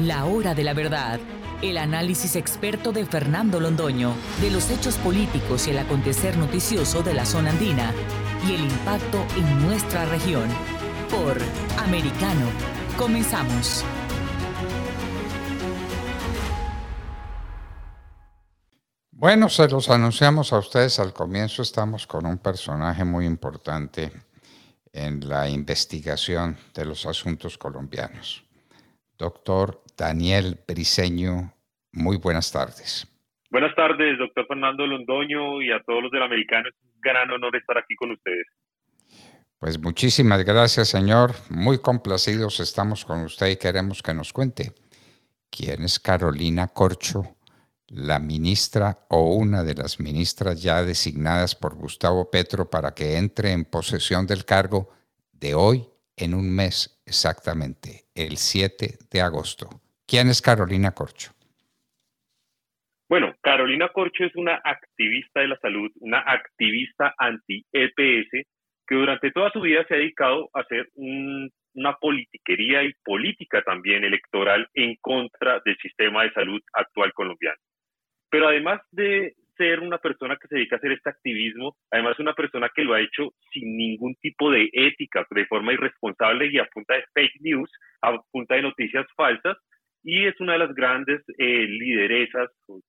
La 0.00 0.26
hora 0.26 0.54
de 0.54 0.62
la 0.62 0.74
verdad. 0.74 1.18
El 1.60 1.76
análisis 1.76 2.36
experto 2.36 2.92
de 2.92 3.04
Fernando 3.04 3.58
Londoño 3.58 4.14
de 4.40 4.48
los 4.48 4.70
hechos 4.70 4.94
políticos 4.98 5.66
y 5.66 5.72
el 5.72 5.78
acontecer 5.78 6.36
noticioso 6.36 7.02
de 7.02 7.14
la 7.14 7.24
zona 7.24 7.50
andina 7.50 7.92
y 8.46 8.54
el 8.54 8.60
impacto 8.60 9.26
en 9.36 9.66
nuestra 9.66 10.04
región. 10.04 10.48
Por 11.10 11.36
Americano. 11.82 12.46
Comenzamos. 12.96 13.84
Bueno, 19.10 19.48
se 19.48 19.68
los 19.68 19.90
anunciamos 19.90 20.52
a 20.52 20.58
ustedes 20.58 21.00
al 21.00 21.12
comienzo. 21.12 21.62
Estamos 21.62 22.06
con 22.06 22.24
un 22.24 22.38
personaje 22.38 23.04
muy 23.04 23.26
importante 23.26 24.12
en 24.92 25.28
la 25.28 25.48
investigación 25.48 26.56
de 26.72 26.84
los 26.84 27.04
asuntos 27.04 27.58
colombianos. 27.58 28.44
Doctor 29.18 29.82
Daniel 29.98 30.60
Briseño, 30.66 31.52
muy 31.90 32.18
buenas 32.18 32.52
tardes. 32.52 33.04
Buenas 33.50 33.74
tardes, 33.74 34.16
doctor 34.16 34.46
Fernando 34.46 34.86
Londoño 34.86 35.60
y 35.60 35.72
a 35.72 35.82
todos 35.82 36.04
los 36.04 36.12
del 36.12 36.22
americano. 36.22 36.68
Es 36.68 36.74
un 36.84 37.00
gran 37.00 37.28
honor 37.32 37.56
estar 37.56 37.76
aquí 37.76 37.96
con 37.96 38.12
ustedes. 38.12 38.46
Pues 39.58 39.76
muchísimas 39.80 40.44
gracias, 40.44 40.88
señor. 40.88 41.32
Muy 41.50 41.78
complacidos 41.80 42.60
estamos 42.60 43.04
con 43.04 43.24
usted 43.24 43.48
y 43.48 43.56
queremos 43.56 44.00
que 44.00 44.14
nos 44.14 44.32
cuente 44.32 44.72
quién 45.50 45.82
es 45.82 45.98
Carolina 45.98 46.68
Corcho, 46.68 47.36
la 47.88 48.20
ministra 48.20 49.00
o 49.08 49.34
una 49.34 49.64
de 49.64 49.74
las 49.74 49.98
ministras 49.98 50.62
ya 50.62 50.84
designadas 50.84 51.56
por 51.56 51.74
Gustavo 51.74 52.30
Petro 52.30 52.70
para 52.70 52.94
que 52.94 53.16
entre 53.16 53.50
en 53.50 53.64
posesión 53.64 54.28
del 54.28 54.44
cargo 54.44 54.90
de 55.32 55.54
hoy 55.54 55.88
en 56.16 56.34
un 56.34 56.48
mes 56.54 57.00
exactamente, 57.04 58.06
el 58.14 58.36
7 58.36 58.98
de 59.10 59.20
agosto. 59.20 59.68
¿Quién 60.08 60.28
es 60.28 60.40
Carolina 60.40 60.92
Corcho? 60.92 61.32
Bueno, 63.10 63.34
Carolina 63.42 63.90
Corcho 63.90 64.24
es 64.24 64.34
una 64.36 64.58
activista 64.64 65.40
de 65.40 65.48
la 65.48 65.58
salud, 65.58 65.90
una 66.00 66.20
activista 66.20 67.14
anti-EPS, 67.18 68.46
que 68.86 68.94
durante 68.94 69.30
toda 69.32 69.50
su 69.50 69.60
vida 69.60 69.84
se 69.86 69.94
ha 69.94 69.98
dedicado 69.98 70.48
a 70.54 70.60
hacer 70.60 70.88
una 70.94 71.94
politiquería 72.00 72.84
y 72.84 72.94
política 73.04 73.60
también 73.62 74.02
electoral 74.02 74.66
en 74.72 74.96
contra 75.02 75.60
del 75.62 75.76
sistema 75.76 76.22
de 76.22 76.32
salud 76.32 76.62
actual 76.72 77.12
colombiano. 77.12 77.58
Pero 78.30 78.48
además 78.48 78.80
de 78.90 79.34
ser 79.58 79.80
una 79.80 79.98
persona 79.98 80.38
que 80.40 80.48
se 80.48 80.54
dedica 80.54 80.76
a 80.76 80.78
hacer 80.78 80.92
este 80.92 81.10
activismo, 81.10 81.76
además 81.90 82.18
una 82.18 82.32
persona 82.32 82.70
que 82.74 82.84
lo 82.84 82.94
ha 82.94 83.00
hecho 83.00 83.34
sin 83.52 83.76
ningún 83.76 84.14
tipo 84.22 84.50
de 84.50 84.70
ética, 84.72 85.26
de 85.30 85.44
forma 85.46 85.74
irresponsable 85.74 86.46
y 86.50 86.58
a 86.58 86.64
punta 86.72 86.94
de 86.94 87.04
fake 87.12 87.40
news, 87.40 87.70
a 88.00 88.16
punta 88.30 88.54
de 88.54 88.62
noticias 88.62 89.06
falsas, 89.14 89.58
y 90.08 90.24
es 90.24 90.40
una 90.40 90.54
de 90.54 90.60
las 90.60 90.74
grandes 90.74 91.20
eh, 91.36 91.66
lideresas, 91.68 92.48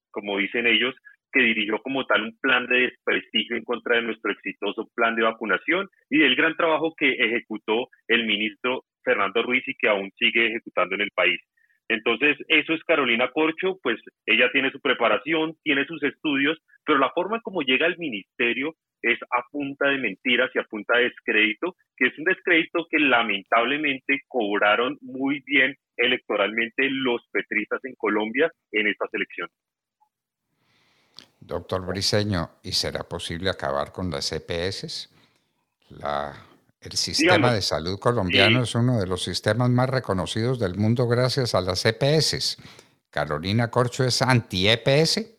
como 0.09 0.37
dicen 0.37 0.65
ellos, 0.65 0.95
que 1.33 1.41
dirigió 1.41 1.79
como 1.79 2.05
tal 2.05 2.23
un 2.23 2.37
plan 2.39 2.65
de 2.65 2.79
desprestigio 2.83 3.57
en 3.57 3.65
contra 3.65 3.97
de 3.97 4.03
nuestro 4.03 4.31
exitoso 4.31 4.87
plan 4.95 5.17
de 5.17 5.23
vacunación 5.23 5.89
y 6.09 6.19
del 6.19 6.37
gran 6.37 6.55
trabajo 6.55 6.93
que 6.97 7.11
ejecutó 7.11 7.89
el 8.07 8.25
ministro 8.25 8.85
Fernando 9.03 9.43
Ruiz 9.43 9.67
y 9.67 9.75
que 9.75 9.89
aún 9.89 10.09
sigue 10.17 10.47
ejecutando 10.47 10.95
en 10.95 11.01
el 11.01 11.11
país. 11.13 11.41
Entonces, 11.89 12.37
eso 12.47 12.73
es 12.73 12.81
Carolina 12.85 13.29
Corcho, 13.31 13.79
pues 13.83 13.99
ella 14.25 14.49
tiene 14.53 14.71
su 14.71 14.79
preparación, 14.79 15.55
tiene 15.61 15.85
sus 15.87 16.01
estudios, 16.03 16.57
pero 16.85 16.99
la 16.99 17.09
forma 17.09 17.41
como 17.41 17.63
llega 17.63 17.85
al 17.85 17.97
ministerio 17.97 18.75
es 19.01 19.19
a 19.23 19.43
punta 19.51 19.89
de 19.89 19.97
mentiras 19.97 20.51
y 20.55 20.59
a 20.59 20.63
punta 20.63 20.97
de 20.97 21.05
descrédito, 21.05 21.75
que 21.97 22.07
es 22.07 22.17
un 22.17 22.23
descrédito 22.23 22.87
que 22.89 22.99
lamentablemente 22.99 24.21
cobraron 24.29 24.97
muy 25.01 25.41
bien 25.45 25.75
electoralmente 25.99 26.87
los 26.89 27.21
petristas 27.31 27.79
en 27.83 27.95
Colombia 27.95 28.51
en 28.71 28.87
estas 28.87 29.13
elecciones. 29.13 29.55
Doctor 31.39 31.85
Briseño, 31.85 32.49
¿y 32.63 32.71
será 32.71 33.03
posible 33.03 33.49
acabar 33.49 33.91
con 33.91 34.09
las 34.09 34.31
EPS? 34.31 35.09
La 35.89 36.33
el 36.81 36.93
sistema 36.93 37.53
de 37.53 37.61
salud 37.61 37.99
colombiano 37.99 38.63
es 38.63 38.73
uno 38.73 38.99
de 38.99 39.07
los 39.07 39.21
sistemas 39.21 39.69
más 39.69 39.89
reconocidos 39.89 40.59
del 40.59 40.75
mundo 40.75 41.07
gracias 41.09 41.53
a 41.53 41.59
las 41.59 41.85
EPS. 41.85 42.57
¿Carolina 43.09 43.69
Corcho 43.69 44.05
es 44.05 44.21
anti-EPS? 44.21 45.35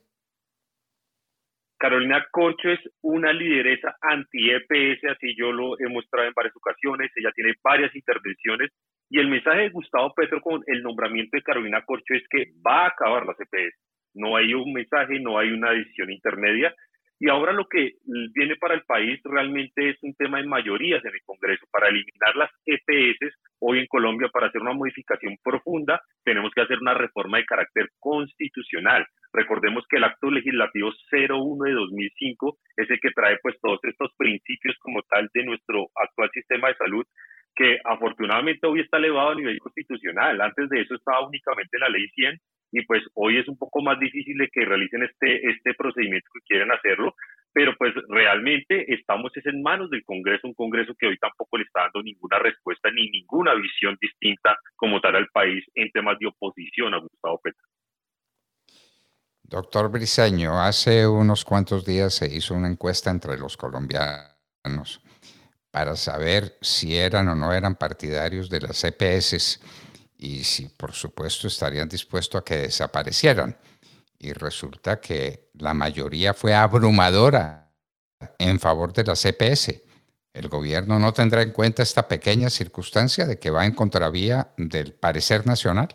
Carolina 1.79 2.27
Corcho 2.31 2.69
es 2.69 2.81
una 3.01 3.33
lideresa 3.33 3.97
anti-EPS, 4.03 5.17
así 5.17 5.34
yo 5.34 5.51
lo 5.51 5.81
he 5.81 5.89
mostrado 5.89 6.29
en 6.29 6.34
varias 6.34 6.55
ocasiones, 6.57 7.11
ella 7.17 7.33
tiene 7.34 7.55
varias 7.63 7.95
intervenciones 7.97 8.71
y 9.10 9.19
el 9.19 9.28
mensaje 9.28 9.62
de 9.62 9.71
Gustavo 9.71 10.15
Petro 10.15 10.41
con 10.41 10.62
el 10.66 10.82
nombramiento 10.82 11.37
de 11.37 11.43
Carolina 11.43 11.82
Corcho 11.84 12.15
es 12.15 12.22
que 12.31 12.53
va 12.66 12.84
a 12.84 12.88
acabar 12.88 13.26
las 13.26 13.38
EPS. 13.41 13.76
No 14.15 14.37
hay 14.37 14.54
un 14.54 14.72
mensaje, 14.72 15.19
no 15.21 15.38
hay 15.38 15.50
una 15.50 15.72
decisión 15.72 16.10
intermedia, 16.10 16.75
y 17.22 17.28
ahora 17.28 17.53
lo 17.53 17.66
que 17.69 17.97
viene 18.34 18.56
para 18.56 18.72
el 18.72 18.82
país 18.84 19.21
realmente 19.25 19.91
es 19.91 19.98
un 20.03 20.15
tema 20.15 20.38
de 20.38 20.47
mayorías 20.47 21.04
en 21.04 21.12
el 21.12 21.21
Congreso. 21.26 21.66
Para 21.71 21.88
eliminar 21.88 22.34
las 22.34 22.50
EPS 22.65 23.37
hoy 23.59 23.81
en 23.81 23.87
Colombia, 23.88 24.31
para 24.32 24.47
hacer 24.47 24.62
una 24.62 24.72
modificación 24.72 25.37
profunda, 25.44 26.00
tenemos 26.25 26.50
que 26.54 26.62
hacer 26.62 26.78
una 26.81 26.94
reforma 26.94 27.37
de 27.37 27.44
carácter 27.44 27.91
constitucional. 27.98 29.06
Recordemos 29.34 29.84
que 29.91 29.98
el 29.98 30.04
acto 30.04 30.31
legislativo 30.31 30.92
01 31.12 31.65
de 31.65 31.72
2005 31.72 32.56
es 32.78 32.91
el 32.91 33.00
que 33.00 33.10
trae 33.10 33.37
pues 33.42 33.54
todos 33.60 33.81
estos 33.82 34.10
principios 34.16 34.77
como 34.81 35.03
tal 35.03 35.28
de 35.34 35.44
nuestro 35.44 35.88
actual 36.03 36.31
sistema 36.32 36.69
de 36.69 36.77
salud 36.77 37.04
que 37.60 37.76
afortunadamente 37.84 38.66
hoy 38.66 38.81
está 38.81 38.97
elevado 38.97 39.32
a 39.32 39.34
nivel 39.34 39.59
constitucional. 39.59 40.41
Antes 40.41 40.71
de 40.71 40.81
eso 40.81 40.94
estaba 40.94 41.26
únicamente 41.26 41.78
la 41.78 41.91
ley 41.91 42.09
100 42.09 42.41
y 42.72 42.87
pues 42.87 43.03
hoy 43.12 43.37
es 43.37 43.48
un 43.48 43.59
poco 43.59 43.82
más 43.82 44.00
difícil 44.00 44.38
de 44.38 44.48
que 44.48 44.65
realicen 44.65 45.03
este, 45.03 45.47
este 45.50 45.75
procedimiento 45.75 46.26
que 46.32 46.41
quieren 46.47 46.72
hacerlo, 46.72 47.15
pero 47.53 47.75
pues 47.76 47.93
realmente 48.09 48.91
estamos 48.94 49.31
es 49.37 49.44
en 49.44 49.60
manos 49.60 49.91
del 49.91 50.03
Congreso, 50.04 50.48
un 50.48 50.54
Congreso 50.54 50.94
que 50.98 51.09
hoy 51.09 51.19
tampoco 51.19 51.59
le 51.59 51.65
está 51.65 51.82
dando 51.82 52.03
ninguna 52.03 52.38
respuesta 52.38 52.91
ni 52.93 53.10
ninguna 53.10 53.53
visión 53.53 53.98
distinta 54.00 54.56
como 54.77 54.98
tal 55.03 55.16
al 55.16 55.28
país 55.28 55.62
en 55.75 55.91
temas 55.91 56.19
de 56.19 56.28
oposición 56.28 56.94
a 56.94 56.98
Gustavo 56.98 57.42
Petro. 57.42 57.66
Doctor 59.42 59.91
Briseño, 59.91 60.59
hace 60.59 61.06
unos 61.06 61.44
cuantos 61.44 61.84
días 61.84 62.15
se 62.15 62.34
hizo 62.34 62.54
una 62.54 62.69
encuesta 62.69 63.10
entre 63.10 63.37
los 63.37 63.59
colombianos 63.59 65.03
para 65.71 65.97
saber 65.97 66.57
si 66.61 66.97
eran 66.97 67.29
o 67.29 67.35
no 67.35 67.53
eran 67.53 67.77
partidarios 67.77 68.49
de 68.51 68.61
las 68.61 68.83
EPS 68.85 69.61
y 70.19 70.45
si 70.45 70.69
por 70.69 70.93
supuesto 70.93 71.47
estarían 71.47 71.89
dispuestos 71.89 72.41
a 72.41 72.45
que 72.45 72.57
desaparecieran. 72.57 73.57
Y 74.19 74.33
resulta 74.33 75.01
que 75.01 75.49
la 75.55 75.73
mayoría 75.73 76.35
fue 76.35 76.55
abrumadora 76.55 77.71
en 78.39 78.59
favor 78.59 78.93
de 78.93 79.05
la 79.05 79.15
CPS. 79.15 79.83
El 80.35 80.49
gobierno 80.49 80.99
no 80.99 81.13
tendrá 81.13 81.43
en 81.43 81.53
cuenta 81.53 81.83
esta 81.83 82.07
pequeña 82.07 82.51
circunstancia 82.51 83.25
de 83.27 83.39
que 83.39 83.51
va 83.51 83.65
en 83.65 83.75
contravía 83.75 84.49
del 84.59 84.93
parecer 84.93 85.47
nacional. 85.47 85.89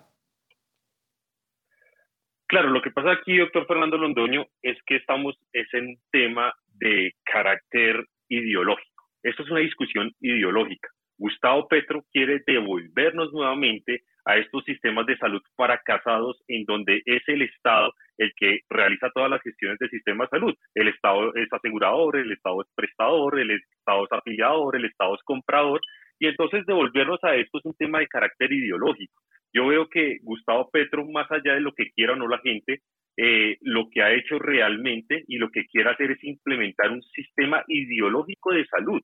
Claro, 2.47 2.69
lo 2.69 2.81
que 2.81 2.91
pasa 2.91 3.11
aquí, 3.11 3.37
doctor 3.37 3.65
Fernando 3.67 3.97
Londoño, 3.97 4.45
es 4.61 4.77
que 4.85 4.97
estamos 4.97 5.35
es 5.53 5.67
en 5.73 5.99
tema 6.11 6.53
de 6.67 7.13
carácter 7.23 8.07
ideológico. 8.27 8.94
Esto 9.25 9.41
es 9.41 9.49
una 9.49 9.61
discusión 9.61 10.11
ideológica. 10.21 10.87
Gustavo 11.17 11.67
Petro 11.67 12.03
quiere 12.13 12.43
devolvernos 12.45 13.33
nuevamente 13.33 14.03
a 14.23 14.37
estos 14.37 14.63
sistemas 14.65 15.07
de 15.07 15.17
salud 15.17 15.41
fracasados 15.55 16.43
en 16.47 16.63
donde 16.65 17.01
es 17.05 17.23
el 17.27 17.41
Estado 17.41 17.91
el 18.19 18.31
que 18.35 18.59
realiza 18.69 19.09
todas 19.15 19.31
las 19.31 19.41
gestiones 19.41 19.79
del 19.79 19.89
sistema 19.89 20.25
de 20.25 20.29
salud. 20.29 20.53
El 20.75 20.89
Estado 20.89 21.33
es 21.33 21.51
asegurador, 21.51 22.17
el 22.17 22.31
Estado 22.33 22.61
es 22.61 22.67
prestador, 22.75 23.39
el 23.39 23.49
Estado 23.49 24.05
es 24.05 24.11
afiliador, 24.11 24.75
el 24.75 24.85
Estado 24.85 25.15
es 25.15 25.23
comprador. 25.23 25.81
Y 26.19 26.27
entonces 26.27 26.63
devolvernos 26.67 27.23
a 27.23 27.35
esto 27.35 27.57
es 27.57 27.65
un 27.65 27.75
tema 27.75 27.99
de 27.99 28.07
carácter 28.07 28.53
ideológico. 28.53 29.23
Yo 29.51 29.65
veo 29.65 29.89
que 29.89 30.19
Gustavo 30.21 30.69
Petro, 30.69 31.03
más 31.07 31.31
allá 31.31 31.55
de 31.55 31.61
lo 31.61 31.73
que 31.73 31.89
quiera 31.95 32.13
o 32.13 32.15
no 32.15 32.27
la 32.27 32.39
gente, 32.39 32.81
eh, 33.17 33.57
lo 33.61 33.89
que 33.89 34.03
ha 34.03 34.13
hecho 34.13 34.37
realmente 34.37 35.23
y 35.27 35.37
lo 35.37 35.49
que 35.49 35.65
quiere 35.65 35.89
hacer 35.89 36.11
es 36.11 36.23
implementar 36.23 36.91
un 36.91 37.01
sistema 37.01 37.63
ideológico 37.67 38.51
de 38.51 38.65
salud 38.67 39.01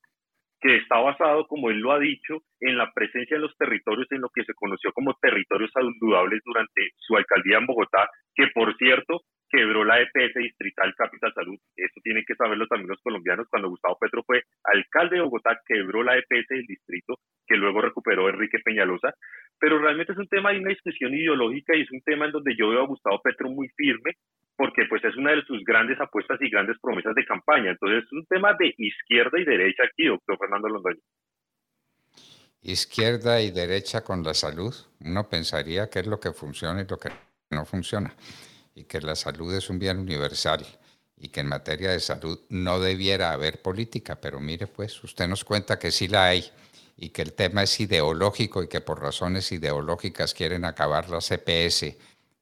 que 0.62 0.78
está 0.78 1.00
basado, 1.00 1.48
como 1.48 1.70
él 1.70 1.80
lo 1.80 1.92
ha 1.92 2.00
dicho, 2.00 2.44
en 2.60 2.78
la 2.78 2.92
presencia 2.94 3.36
en 3.36 3.42
los 3.42 3.58
territorios, 3.58 4.08
en 4.12 4.22
lo 4.22 4.30
que 4.30 4.44
se 4.44 4.54
conoció 4.54 4.92
como 4.94 5.16
territorios 5.20 5.72
saludables 5.74 6.42
durante 6.46 6.92
su 6.98 7.18
alcaldía 7.18 7.58
en 7.58 7.66
Bogotá, 7.66 8.08
que 8.36 8.48
por 8.54 8.76
cierto 8.78 9.22
quebró 9.52 9.84
la 9.84 10.00
EPS 10.00 10.34
Distrital 10.36 10.94
Capital 10.96 11.34
Salud. 11.34 11.58
Eso 11.76 12.00
tienen 12.04 12.24
que 12.26 12.36
saberlo 12.36 12.68
también 12.68 12.90
los 12.90 13.02
colombianos. 13.02 13.48
Cuando 13.50 13.70
Gustavo 13.70 13.98
Petro 14.00 14.24
fue 14.26 14.44
alcalde 14.64 15.18
de 15.18 15.24
Bogotá, 15.24 15.60
quebró 15.68 16.04
la 16.04 16.18
EPS 16.18 16.48
del 16.50 16.66
distrito, 16.66 17.16
que 17.46 17.58
luego 17.58 17.82
recuperó 17.82 18.30
Enrique 18.30 18.60
Peñalosa. 18.64 19.14
Pero 19.60 19.80
realmente 19.80 20.14
es 20.14 20.20
un 20.20 20.28
tema 20.28 20.52
de 20.52 20.60
una 20.60 20.70
discusión 20.70 21.14
ideológica 21.14 21.76
y 21.76 21.82
es 21.82 21.92
un 21.92 22.02
tema 22.02 22.26
en 22.26 22.32
donde 22.32 22.56
yo 22.56 22.70
veo 22.70 22.82
a 22.82 22.88
Gustavo 22.88 23.20
Petro 23.22 23.50
muy 23.50 23.68
firme, 23.76 24.14
porque 24.62 24.84
pues 24.88 25.04
es 25.04 25.18
una 25.18 25.32
de 25.32 25.42
sus 25.48 25.64
grandes 25.66 26.00
apuestas 26.00 26.38
y 26.40 26.48
grandes 26.48 26.78
promesas 26.80 27.16
de 27.16 27.26
campaña. 27.26 27.72
Entonces 27.72 28.04
es 28.04 28.12
un 28.12 28.24
tema 28.28 28.54
de 28.60 28.72
izquierda 28.78 29.40
y 29.40 29.44
derecha 29.44 29.82
aquí, 29.92 30.06
doctor 30.06 30.38
Fernando 30.38 30.70
Londoño. 30.70 31.00
izquierda 32.62 33.42
y 33.42 33.50
derecha 33.50 34.04
con 34.04 34.22
la 34.22 34.36
salud. 34.36 34.72
Uno 35.00 35.28
pensaría 35.28 35.90
que 35.90 36.02
es 36.02 36.06
lo 36.06 36.20
que 36.20 36.32
funciona 36.32 36.80
y 36.80 36.86
lo 36.88 37.00
que 37.00 37.10
no 37.50 37.66
funciona, 37.66 38.14
y 38.76 38.84
que 38.84 39.02
la 39.02 39.16
salud 39.16 39.52
es 39.52 39.68
un 39.72 39.80
bien 39.80 39.98
universal 39.98 40.64
y 41.18 41.30
que 41.30 41.40
en 41.40 41.48
materia 41.48 41.90
de 41.90 42.00
salud 42.00 42.40
no 42.50 42.80
debiera 42.80 43.32
haber 43.32 43.64
política, 43.64 44.22
pero 44.22 44.40
mire 44.40 44.68
pues, 44.68 45.04
usted 45.04 45.28
nos 45.28 45.44
cuenta 45.44 45.80
que 45.80 45.90
sí 45.90 46.08
la 46.08 46.26
hay 46.26 46.44
y 46.98 47.10
que 47.10 47.24
el 47.24 47.34
tema 47.34 47.64
es 47.64 47.80
ideológico 47.80 48.62
y 48.62 48.68
que 48.68 48.82
por 48.82 49.02
razones 49.02 49.52
ideológicas 49.52 50.36
quieren 50.36 50.66
acabar 50.66 51.10
la 51.10 51.18
CPS, 51.18 51.98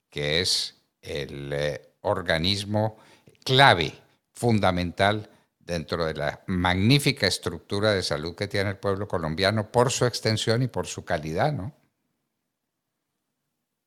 que 0.10 0.42
es 0.42 0.76
el 1.02 1.54
eh, 1.54 1.89
organismo 2.02 2.98
clave, 3.44 3.92
fundamental 4.34 5.30
dentro 5.60 6.06
de 6.06 6.16
la 6.16 6.40
magnífica 6.48 7.28
estructura 7.28 7.92
de 7.92 8.02
salud 8.02 8.36
que 8.36 8.48
tiene 8.48 8.72
el 8.72 8.78
pueblo 8.78 9.08
colombiano 9.08 9.72
por 9.72 9.92
su 9.92 10.06
extensión 10.06 10.64
y 10.64 10.68
por 10.68 10.88
su 10.88 11.06
calidad, 11.06 11.54
¿no? 11.54 11.74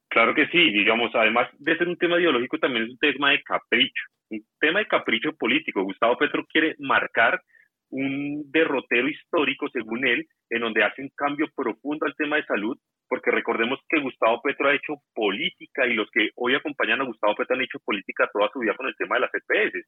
Claro 0.08 0.34
que 0.34 0.46
sí, 0.48 0.70
digamos, 0.70 1.10
además 1.14 1.48
de 1.58 1.76
ser 1.78 1.88
un 1.88 1.96
tema 1.96 2.20
ideológico, 2.20 2.58
también 2.58 2.84
es 2.84 2.90
un 2.90 2.98
tema 2.98 3.30
de 3.30 3.42
capricho, 3.42 4.04
un 4.30 4.44
tema 4.60 4.80
de 4.80 4.86
capricho 4.86 5.32
político. 5.32 5.82
Gustavo 5.82 6.18
Petro 6.18 6.44
quiere 6.46 6.76
marcar 6.78 7.40
un 7.88 8.44
derrotero 8.50 9.08
histórico, 9.08 9.68
según 9.70 10.06
él, 10.06 10.26
en 10.50 10.60
donde 10.60 10.84
hace 10.84 11.02
un 11.02 11.10
cambio 11.16 11.46
profundo 11.56 12.06
al 12.06 12.14
tema 12.14 12.36
de 12.36 12.44
salud, 12.44 12.78
porque 13.12 13.30
recordemos 13.30 13.78
que 13.90 14.00
Gustavo 14.00 14.40
Petro 14.40 14.70
ha 14.70 14.74
hecho 14.74 14.94
política 15.14 15.86
y 15.86 15.92
los 15.92 16.08
que 16.10 16.30
hoy 16.34 16.54
acompañan 16.54 17.02
a 17.02 17.04
Gustavo 17.04 17.34
Petro 17.34 17.56
han 17.56 17.60
hecho 17.60 17.78
política 17.84 18.30
toda 18.32 18.48
su 18.50 18.60
vida 18.60 18.74
con 18.74 18.86
el 18.86 18.96
tema 18.96 19.16
de 19.16 19.20
las 19.20 19.34
EPS 19.34 19.84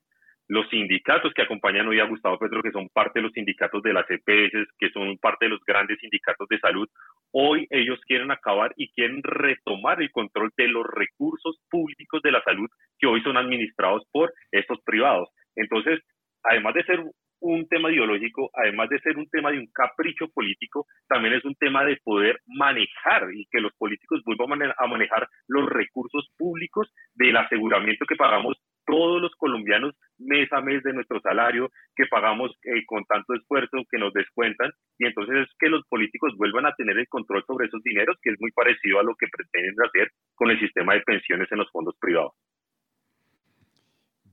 los 0.48 0.68
sindicatos 0.68 1.32
que 1.32 1.40
acompañan 1.40 1.88
hoy 1.88 2.00
a 2.00 2.04
Gustavo 2.04 2.38
Petro, 2.38 2.62
que 2.62 2.70
son 2.70 2.88
parte 2.90 3.20
de 3.20 3.22
los 3.22 3.32
sindicatos 3.32 3.82
de 3.82 3.94
las 3.94 4.04
EPS, 4.10 4.68
que 4.78 4.90
son 4.90 5.16
parte 5.16 5.46
de 5.46 5.52
los 5.52 5.60
grandes 5.66 5.98
sindicatos 6.00 6.46
de 6.48 6.58
salud, 6.58 6.86
hoy 7.32 7.66
ellos 7.70 7.98
quieren 8.06 8.30
acabar 8.30 8.74
y 8.76 8.92
quieren 8.92 9.22
retomar 9.22 10.02
el 10.02 10.10
control 10.10 10.50
de 10.58 10.68
los 10.68 10.84
recursos 10.86 11.58
públicos 11.70 12.20
de 12.22 12.32
la 12.32 12.42
salud 12.42 12.68
que 12.98 13.06
hoy 13.06 13.22
son 13.22 13.38
administrados 13.38 14.02
por 14.12 14.34
estos 14.52 14.82
privados. 14.84 15.30
Entonces, 15.56 16.00
además 16.42 16.74
de 16.74 16.84
ser 16.84 17.02
un 17.44 17.68
tema 17.68 17.92
ideológico, 17.92 18.50
además 18.54 18.88
de 18.88 18.98
ser 19.00 19.18
un 19.18 19.28
tema 19.28 19.50
de 19.50 19.58
un 19.58 19.66
capricho 19.66 20.28
político, 20.32 20.86
también 21.06 21.34
es 21.34 21.44
un 21.44 21.54
tema 21.54 21.84
de 21.84 21.98
poder 22.02 22.40
manejar 22.46 23.28
y 23.34 23.46
que 23.50 23.60
los 23.60 23.72
políticos 23.74 24.22
vuelvan 24.24 24.72
a 24.76 24.86
manejar 24.86 25.28
los 25.46 25.68
recursos 25.68 26.26
públicos 26.38 26.90
del 27.14 27.36
aseguramiento 27.36 28.06
que 28.06 28.16
pagamos 28.16 28.56
todos 28.86 29.20
los 29.20 29.34
colombianos 29.36 29.94
mes 30.18 30.50
a 30.52 30.62
mes 30.62 30.82
de 30.82 30.94
nuestro 30.94 31.20
salario 31.20 31.70
que 31.94 32.06
pagamos 32.06 32.50
eh, 32.64 32.84
con 32.86 33.04
tanto 33.04 33.34
esfuerzo 33.34 33.78
que 33.90 33.98
nos 33.98 34.12
descuentan 34.12 34.70
y 34.98 35.06
entonces 35.06 35.46
es 35.46 35.48
que 35.58 35.68
los 35.68 35.86
políticos 35.88 36.32
vuelvan 36.36 36.66
a 36.66 36.74
tener 36.74 36.98
el 36.98 37.08
control 37.08 37.44
sobre 37.46 37.66
esos 37.66 37.82
dineros 37.82 38.16
que 38.22 38.30
es 38.30 38.36
muy 38.40 38.52
parecido 38.52 39.00
a 39.00 39.02
lo 39.02 39.14
que 39.16 39.26
pretenden 39.28 39.86
hacer 39.86 40.10
con 40.34 40.50
el 40.50 40.58
sistema 40.60 40.94
de 40.94 41.00
pensiones 41.00 41.50
en 41.50 41.58
los 41.58 41.70
fondos 41.70 41.96
privados. 41.98 42.32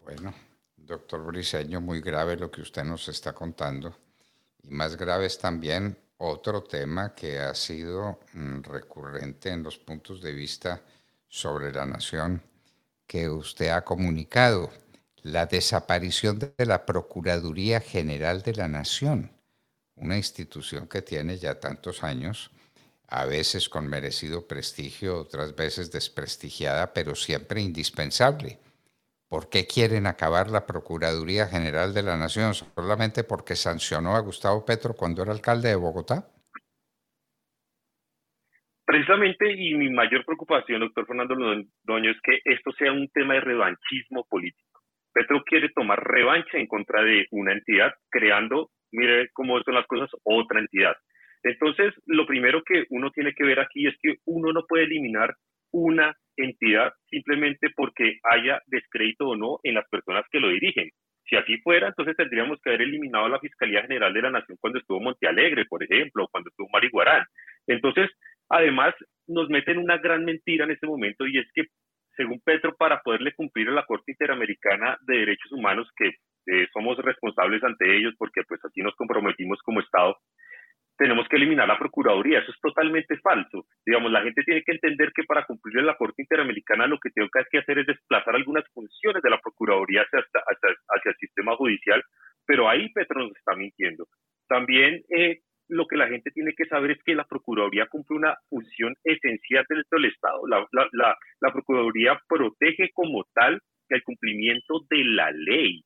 Bueno, 0.03 0.33
doctor 0.85 1.23
Briseño, 1.25 1.81
muy 1.81 2.01
grave 2.01 2.35
lo 2.35 2.49
que 2.51 2.61
usted 2.61 2.83
nos 2.83 3.07
está 3.07 3.33
contando 3.33 3.95
y 4.63 4.69
más 4.69 4.95
grave 4.95 5.25
es 5.25 5.37
también 5.37 5.97
otro 6.17 6.63
tema 6.63 7.15
que 7.15 7.39
ha 7.39 7.55
sido 7.55 8.19
mm, 8.33 8.61
recurrente 8.61 9.49
en 9.49 9.63
los 9.63 9.77
puntos 9.77 10.21
de 10.21 10.33
vista 10.33 10.81
sobre 11.27 11.71
la 11.71 11.85
nación 11.85 12.41
que 13.07 13.29
usted 13.29 13.69
ha 13.69 13.83
comunicado, 13.83 14.71
la 15.23 15.45
desaparición 15.45 16.39
de 16.39 16.65
la 16.65 16.85
Procuraduría 16.85 17.79
General 17.81 18.41
de 18.41 18.53
la 18.53 18.67
Nación, 18.67 19.31
una 19.95 20.17
institución 20.17 20.87
que 20.87 21.01
tiene 21.01 21.37
ya 21.37 21.59
tantos 21.59 22.03
años, 22.03 22.51
a 23.07 23.25
veces 23.25 23.67
con 23.67 23.87
merecido 23.87 24.47
prestigio, 24.47 25.19
otras 25.19 25.55
veces 25.55 25.91
desprestigiada, 25.91 26.93
pero 26.93 27.15
siempre 27.15 27.61
indispensable. 27.61 28.59
¿Por 29.31 29.47
qué 29.49 29.63
quieren 29.63 30.07
acabar 30.07 30.51
la 30.51 30.65
Procuraduría 30.67 31.47
General 31.47 31.93
de 31.93 32.03
la 32.03 32.17
Nación? 32.17 32.53
¿Solamente 32.53 33.23
porque 33.23 33.55
sancionó 33.55 34.17
a 34.17 34.19
Gustavo 34.19 34.65
Petro 34.65 34.91
cuando 34.93 35.23
era 35.23 35.31
alcalde 35.31 35.69
de 35.69 35.77
Bogotá? 35.77 36.27
Precisamente, 38.83 39.49
y 39.49 39.73
mi 39.75 39.89
mayor 39.89 40.25
preocupación, 40.25 40.81
doctor 40.81 41.07
Fernando 41.07 41.35
Londoño, 41.35 42.11
es 42.11 42.19
que 42.21 42.39
esto 42.43 42.73
sea 42.73 42.91
un 42.91 43.07
tema 43.13 43.35
de 43.35 43.39
revanchismo 43.39 44.25
político. 44.27 44.81
Petro 45.13 45.41
quiere 45.45 45.69
tomar 45.69 46.03
revancha 46.03 46.57
en 46.57 46.67
contra 46.67 47.01
de 47.01 47.25
una 47.31 47.53
entidad, 47.53 47.93
creando, 48.09 48.71
mire 48.91 49.29
cómo 49.31 49.61
son 49.63 49.75
las 49.75 49.87
cosas, 49.87 50.09
otra 50.25 50.59
entidad. 50.59 50.97
Entonces, 51.43 51.93
lo 52.05 52.27
primero 52.27 52.63
que 52.65 52.83
uno 52.89 53.11
tiene 53.11 53.31
que 53.33 53.45
ver 53.45 53.61
aquí 53.61 53.87
es 53.87 53.95
que 54.01 54.15
uno 54.25 54.51
no 54.51 54.65
puede 54.67 54.83
eliminar 54.83 55.33
una 55.71 56.15
entidad 56.38 56.94
simplemente 57.09 57.69
porque 57.75 58.19
haya 58.31 58.62
descrédito 58.68 59.29
o 59.29 59.35
no 59.35 59.59
en 59.63 59.75
las 59.75 59.88
personas 59.89 60.25
que 60.31 60.39
lo 60.39 60.50
dirigen. 60.50 60.89
Si 61.25 61.35
así 61.35 61.57
fuera, 61.62 61.88
entonces 61.88 62.15
tendríamos 62.18 62.59
que 62.62 62.71
haber 62.71 62.81
eliminado 62.81 63.29
la 63.29 63.39
Fiscalía 63.39 63.83
General 63.83 64.13
de 64.13 64.21
la 64.21 64.31
Nación 64.31 64.57
cuando 64.59 64.79
estuvo 64.79 65.00
Montealegre, 65.00 65.65
por 65.65 65.83
ejemplo, 65.83 66.25
o 66.25 66.27
cuando 66.27 66.50
estuvo 66.50 66.68
Mariguarán. 66.69 67.23
Entonces, 67.68 68.09
Además, 68.51 68.94
nos 69.27 69.50
meten 69.50 69.77
una 69.77 69.97
gran 69.97 70.25
mentira 70.25 70.65
en 70.65 70.71
este 70.71 70.85
momento 70.85 71.25
y 71.25 71.38
es 71.39 71.47
que, 71.53 71.68
según 72.17 72.41
Petro, 72.44 72.75
para 72.75 73.00
poderle 73.00 73.33
cumplir 73.33 73.69
a 73.69 73.71
la 73.71 73.85
Corte 73.85 74.12
Interamericana 74.12 74.97
de 75.07 75.19
Derechos 75.19 75.53
Humanos, 75.53 75.89
que 75.95 76.07
eh, 76.47 76.67
somos 76.74 76.97
responsables 76.97 77.63
ante 77.63 77.95
ellos 77.95 78.13
porque 78.17 78.41
pues 78.45 78.59
así 78.65 78.81
nos 78.81 78.94
comprometimos 78.95 79.57
como 79.63 79.79
Estado, 79.79 80.17
tenemos 81.01 81.27
que 81.27 81.36
eliminar 81.36 81.68
la 81.68 81.80
Procuraduría. 81.80 82.39
Eso 82.39 82.51
es 82.51 82.59
totalmente 82.62 83.18
falso. 83.18 83.65
Digamos, 83.83 84.12
la 84.12 84.21
gente 84.21 84.44
tiene 84.44 84.62
que 84.62 84.74
entender 84.74 85.12
que 85.15 85.24
para 85.24 85.48
cumplir 85.48 85.80
a 85.80 85.81
la 85.81 85.98
Corte 85.98 86.21
Interamericana 86.21 86.86
lo 86.86 87.00
que 87.00 87.09
tengo 87.09 87.27
que 87.33 87.57
hacer 87.57 87.80
es 87.80 87.88
desplazar 87.88 88.36
algunas 88.36 88.63
funciones 88.71 89.24
de 89.24 89.31
la 89.31 89.39
Procuraduría 89.39 90.03
hacia, 90.03 90.21
el 91.03 91.15
sistema 91.15 91.56
judicial, 91.56 92.03
pero 92.45 92.69
ahí 92.69 92.88
Petro 92.94 93.24
nos 93.24 93.36
está 93.36 93.56
mintiendo. 93.56 94.06
También 94.48 95.01
eh, 95.09 95.39
lo 95.69 95.88
que 95.88 95.98
la 95.98 96.07
gente 96.07 96.30
tiene 96.30 96.53
que 96.56 96.65
saber 96.65 96.92
es 96.92 97.03
que 97.03 97.15
la 97.15 97.25
Procuraduría 97.25 97.88
cumple 97.88 98.18
una 98.18 98.36
función 98.48 98.94
esencial 99.03 99.65
dentro 99.68 100.00
del 100.00 100.12
Estado. 100.12 100.48
La, 100.48 100.68
la, 100.92 101.51
Procuraduría 101.51 102.21
protege 102.30 102.92
como 102.94 103.25
tal 103.33 103.59
el 103.89 104.03
cumplimiento 104.03 104.86
de 104.88 105.03
la 105.03 105.31
ley 105.31 105.81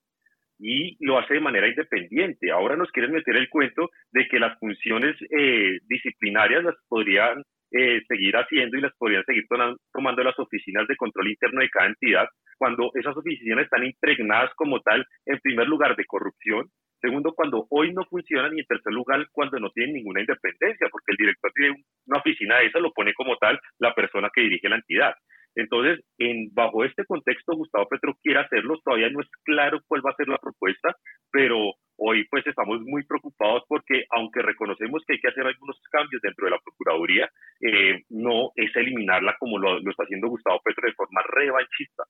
y 0.60 0.98
lo 1.06 1.18
hace 1.18 1.36
de 1.36 1.42
manera 1.42 1.68
independiente. 1.68 2.52
Ahora 2.52 2.75
nos 2.75 2.92
quieren 2.92 3.12
meter 3.12 3.36
el 3.36 3.50
cuento 3.50 3.90
de 4.12 4.28
que 4.28 4.40
las 4.40 4.57
funciones 4.60 5.16
eh, 5.38 5.80
disciplinarias 5.88 6.63
las 6.63 6.75
podrían 6.88 7.44
eh, 7.72 8.02
seguir 8.07 8.36
haciendo 8.38 8.78
y 8.78 8.81
las 8.81 8.96
podrían 8.98 9.24
seguir 9.25 9.46
tomando 9.92 10.24
las 10.24 10.38
oficinas 10.40 10.88
de 10.88 10.96
control 10.96 11.30
interno 11.30 11.62
de 11.62 11.69
cada 11.69 11.88
entidad, 11.88 12.28
cuando 12.57 12.92
esas 12.94 13.18
oficinas 13.18 13.66
están 13.66 13.85
impregnadas 13.85 14.52
como 14.56 14.80
tal, 14.81 15.06
en 15.26 15.40
primer 15.40 15.68
lugar, 15.68 15.95
de 15.95 16.06
corrupción, 16.06 16.69
Segundo, 17.02 17.33
cuando 17.35 17.68
hoy 17.69 17.94
no 17.94 18.04
funcionan 18.06 18.56
y 18.57 18.62
en 18.62 18.66
tercer 18.66 18.92
lugar, 18.92 19.28
cuando 19.31 19.59
no 19.59 19.69
tienen 19.69 19.94
ninguna 19.95 20.21
independencia, 20.21 20.88
porque 20.92 21.12
el 21.12 21.18
director 21.18 21.52
tiene 21.54 21.83
una 22.07 22.19
oficina 22.19 22.57
de 22.57 22.66
esa, 22.66 22.80
lo 22.80 22.94
pone 22.94 23.14
como 23.14 23.38
tal 23.38 23.59
la 23.78 23.94
persona 23.94 24.30
que 24.33 24.42
dirige 24.42 24.69
la 24.69 24.78
entidad. 24.78 25.14
Entonces, 25.56 26.04
en, 26.18 26.54
bajo 26.54 26.83
este 26.83 27.06
contexto, 27.06 27.56
Gustavo 27.56 27.88
Petro 27.88 28.14
quiere 28.21 28.42
hacerlo, 28.42 28.80
todavía 28.83 29.09
no 29.09 29.21
es 29.21 29.28
claro 29.44 29.80
cuál 29.88 30.06
va 30.06 30.12
a 30.12 30.16
ser 30.16 30.28
la 30.28 30.38
propuesta, 30.38 30.95
pero 31.31 31.74
hoy 31.97 32.28
pues 32.30 32.45
estamos 32.45 32.81
muy 32.81 33.06
preocupados 33.06 33.64
porque 33.68 34.04
aunque 34.16 34.42
reconocemos 34.42 35.02
que 35.07 35.14
hay 35.14 35.19
que 35.19 35.30
hacer 35.30 35.45
algunos 35.47 35.80
cambios 35.90 36.21
dentro 36.21 36.45
de 36.45 36.52
la 36.52 36.59
Procuraduría, 36.59 37.30
eh, 37.62 38.04
no 38.09 38.52
es 38.56 38.76
eliminarla 38.76 39.35
como 39.40 39.57
lo, 39.57 39.80
lo 39.80 39.92
está 39.92 40.04
haciendo 40.04 40.28
Gustavo 40.28 40.59
Petro 40.64 40.88
de 40.88 40.94
forma 40.94 41.21
revanchista. 41.28 42.04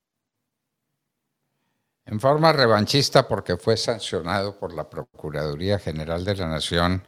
En 2.07 2.19
forma 2.19 2.53
revanchista 2.53 3.27
porque 3.27 3.57
fue 3.57 3.77
sancionado 3.77 4.59
por 4.59 4.73
la 4.73 4.89
Procuraduría 4.89 5.79
General 5.79 6.23
de 6.23 6.35
la 6.35 6.47
Nación, 6.47 7.01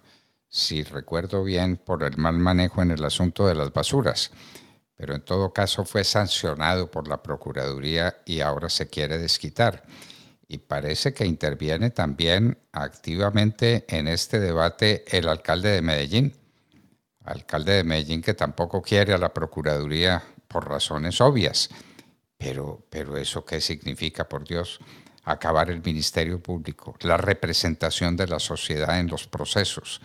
si 0.48 0.84
recuerdo 0.84 1.44
bien, 1.44 1.78
por 1.78 2.04
el 2.04 2.18
mal 2.18 2.38
manejo 2.38 2.82
en 2.82 2.92
el 2.92 3.04
asunto 3.04 3.48
de 3.48 3.54
las 3.54 3.72
basuras. 3.72 4.32
Pero 4.98 5.16
en 5.16 5.22
todo 5.22 5.54
caso 5.54 5.86
fue 5.86 6.04
sancionado 6.04 6.92
por 6.92 7.08
la 7.08 7.24
Procuraduría 7.24 8.18
y 8.26 8.42
ahora 8.42 8.68
se 8.68 8.88
quiere 8.88 9.18
desquitar. 9.18 9.84
Y 10.48 10.58
parece 10.58 11.14
que 11.14 11.26
interviene 11.26 11.92
también 11.92 12.58
activamente 12.74 13.86
en 13.88 14.08
este 14.08 14.40
debate 14.40 15.06
el 15.08 15.30
alcalde 15.30 15.70
de 15.70 15.82
Medellín. 15.82 16.34
Alcalde 17.24 17.74
de 17.74 17.84
Medellín 17.84 18.22
que 18.22 18.34
tampoco 18.34 18.82
quiere 18.82 19.14
a 19.14 19.18
la 19.18 19.34
Procuraduría 19.34 20.24
por 20.48 20.68
razones 20.68 21.22
obvias 21.22 21.70
pero, 22.38 22.86
pero 22.90 23.18
eso 23.18 23.44
qué 23.44 23.60
significa, 23.60 24.30
por 24.30 24.48
Dios, 24.48 24.80
acabar 25.24 25.70
el 25.70 25.82
Ministerio 25.82 26.42
Público, 26.42 26.96
la 27.02 27.18
representación 27.18 28.16
de 28.16 28.28
la 28.28 28.40
sociedad 28.40 29.00
en 29.00 29.08
los 29.08 29.28
procesos, 29.28 30.02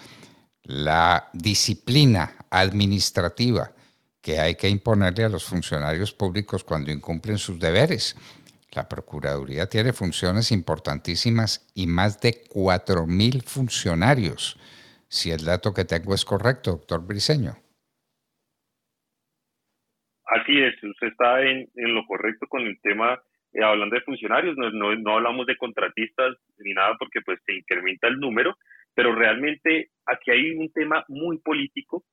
la 0.64 1.28
disciplina 1.32 2.36
administrativa 2.50 3.72
que 4.22 4.38
hay 4.38 4.54
que 4.54 4.68
imponerle 4.68 5.24
a 5.24 5.28
los 5.28 5.44
funcionarios 5.44 6.12
públicos 6.12 6.62
cuando 6.64 6.92
incumplen 6.92 7.38
sus 7.38 7.58
deberes. 7.58 8.16
La 8.74 8.88
Procuraduría 8.88 9.68
tiene 9.68 9.92
funciones 9.92 10.52
importantísimas 10.52 11.70
y 11.74 11.86
más 11.86 12.20
de 12.20 12.44
4.000 12.48 13.42
funcionarios 13.42 14.58
si 15.12 15.30
el 15.30 15.44
dato 15.44 15.74
que 15.74 15.84
tengo 15.84 16.14
es 16.14 16.24
correcto, 16.24 16.70
doctor 16.70 17.06
Briseño. 17.06 17.52
Así 20.24 20.58
es, 20.58 20.82
usted 20.82 21.08
está 21.08 21.42
en, 21.42 21.68
lo 21.74 22.06
correcto 22.06 22.46
con 22.48 22.62
el 22.62 22.80
tema, 22.80 23.20
eh, 23.52 23.62
hablando 23.62 23.94
de 23.94 24.00
funcionarios, 24.00 24.56
no, 24.56 24.70
no, 24.70 25.14
hablamos 25.14 25.46
de 25.46 25.58
contratistas 25.58 26.38
ni 26.56 26.72
nada 26.72 26.96
porque 26.98 27.20
pues 27.20 27.38
se 27.44 27.54
incrementa 27.54 28.08
el 28.08 28.18
número, 28.18 28.56
pero 28.94 29.14
realmente 29.14 29.90
aquí 30.06 30.30
hay 30.30 30.52
un 30.52 30.72
tema 30.72 31.04
muy 31.08 31.38
político 31.40 32.04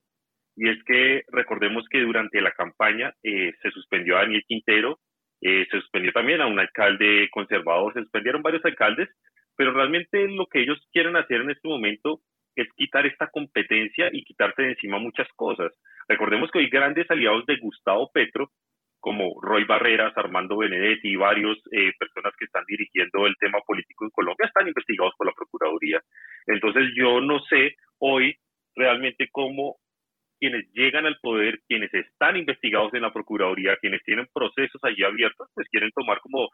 y 0.60 0.68
es 0.68 0.84
que 0.84 1.24
recordemos 1.32 1.86
que 1.90 2.02
durante 2.02 2.42
la 2.42 2.52
campaña 2.52 3.14
eh, 3.24 3.54
se 3.62 3.72
suspendió 3.72 4.18
a 4.18 4.24
Daniel 4.24 4.44
Quintero, 4.46 5.00
eh, 5.40 5.66
se 5.72 5.80
suspendió 5.80 6.12
también 6.12 6.42
a 6.42 6.48
un 6.48 6.60
alcalde 6.60 7.30
conservador, 7.32 7.94
se 7.94 8.02
suspendieron 8.02 8.42
varios 8.42 8.66
alcaldes, 8.66 9.08
pero 9.56 9.72
realmente 9.72 10.28
lo 10.28 10.48
que 10.48 10.60
ellos 10.60 10.78
quieren 10.92 11.16
hacer 11.16 11.40
en 11.40 11.52
este 11.52 11.66
momento 11.66 12.20
es 12.58 12.68
quitar 12.76 13.06
esta 13.06 13.28
competencia 13.28 14.10
y 14.12 14.26
quitarse 14.26 14.64
de 14.64 14.70
encima 14.72 15.00
muchas 15.00 15.30
cosas. 15.38 15.72
Recordemos 16.10 16.52
que 16.52 16.60
hay 16.60 16.70
grandes 16.70 17.10
aliados 17.10 17.46
de 17.46 17.56
Gustavo 17.56 18.12
Petro, 18.14 18.52
como 19.00 19.40
Roy 19.42 19.64
Barreras, 19.64 20.12
Armando 20.18 20.58
Benedetti 20.58 21.08
y 21.08 21.16
varios 21.16 21.58
eh, 21.72 21.94
personas 21.98 22.34
que 22.38 22.44
están 22.44 22.66
dirigiendo 22.68 23.26
el 23.28 23.36
tema 23.40 23.60
político 23.66 24.04
en 24.04 24.12
Colombia, 24.12 24.48
están 24.48 24.68
investigados 24.68 25.14
por 25.18 25.26
la 25.26 25.34
Procuraduría. 25.34 26.02
Entonces 26.48 26.92
yo 26.98 27.22
no 27.22 27.40
sé 27.50 27.78
hoy 28.00 28.36
realmente 28.76 29.30
cómo 29.32 29.78
quienes 30.40 30.72
llegan 30.74 31.06
al 31.06 31.18
poder, 31.22 31.60
quienes 31.68 31.94
están 31.94 32.38
investigados 32.38 32.94
en 32.94 33.02
la 33.02 33.14
Procuraduría, 33.14 33.78
quienes 33.78 34.04
tienen 34.04 34.28
procesos 34.34 34.82
allí 34.84 35.04
abiertos, 35.04 35.50
pues 35.54 35.68
quieren 35.70 35.92
tomar 35.92 36.20
como 36.22 36.50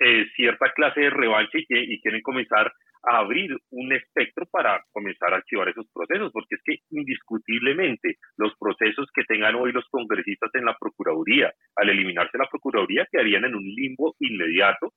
eh, 0.00 0.26
cierta 0.36 0.72
clase 0.72 1.00
de 1.00 1.10
revancha 1.10 1.58
y, 1.58 2.00
quieren 2.00 2.22
comenzar 2.22 2.72
a 3.04 3.18
abrir 3.18 3.56
un 3.70 3.92
espectro 3.92 4.46
para 4.50 4.84
comenzar 4.92 5.32
a 5.32 5.36
archivar 5.36 5.68
esos 5.68 5.86
procesos, 5.92 6.30
porque 6.32 6.54
es 6.56 6.62
que 6.64 6.76
indiscutiblemente 6.90 8.16
los 8.36 8.52
procesos 8.58 9.08
que 9.12 9.24
tengan 9.24 9.56
hoy 9.56 9.72
los 9.72 9.88
congresistas 9.88 10.50
en 10.54 10.66
la 10.66 10.76
Procuraduría, 10.78 11.52
al 11.76 11.88
eliminarse 11.88 12.38
la 12.38 12.48
Procuraduría, 12.48 13.08
quedarían 13.10 13.44
en 13.44 13.54
un 13.54 13.64
limbo 13.64 14.14
inmediato. 14.20 14.92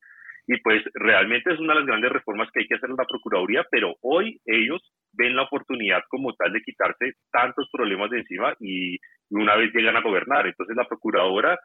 Y 0.47 0.59
pues 0.61 0.83
realmente 0.93 1.51
es 1.51 1.59
una 1.59 1.73
de 1.73 1.79
las 1.79 1.87
grandes 1.87 2.11
reformas 2.11 2.51
que 2.51 2.59
hay 2.59 2.67
que 2.67 2.75
hacer 2.75 2.89
en 2.91 2.97
la 2.97 3.05
Procuraduría, 3.05 3.65
pero 3.71 3.95
hoy 4.01 4.39
ellos 4.45 4.81
ven 5.17 5.35
la 5.35 5.43
oportunidad 5.43 6.01
como 6.09 6.33
tal 6.33 6.53
de 6.53 6.61
quitarse 6.61 7.13
tantos 7.31 7.69
problemas 7.71 8.09
de 8.09 8.19
encima 8.19 8.53
y 8.59 8.97
una 9.29 9.55
vez 9.55 9.73
llegan 9.73 9.97
a 9.97 10.01
gobernar. 10.01 10.47
Entonces 10.47 10.75
la 10.75 10.87
Procuradora 10.87 11.57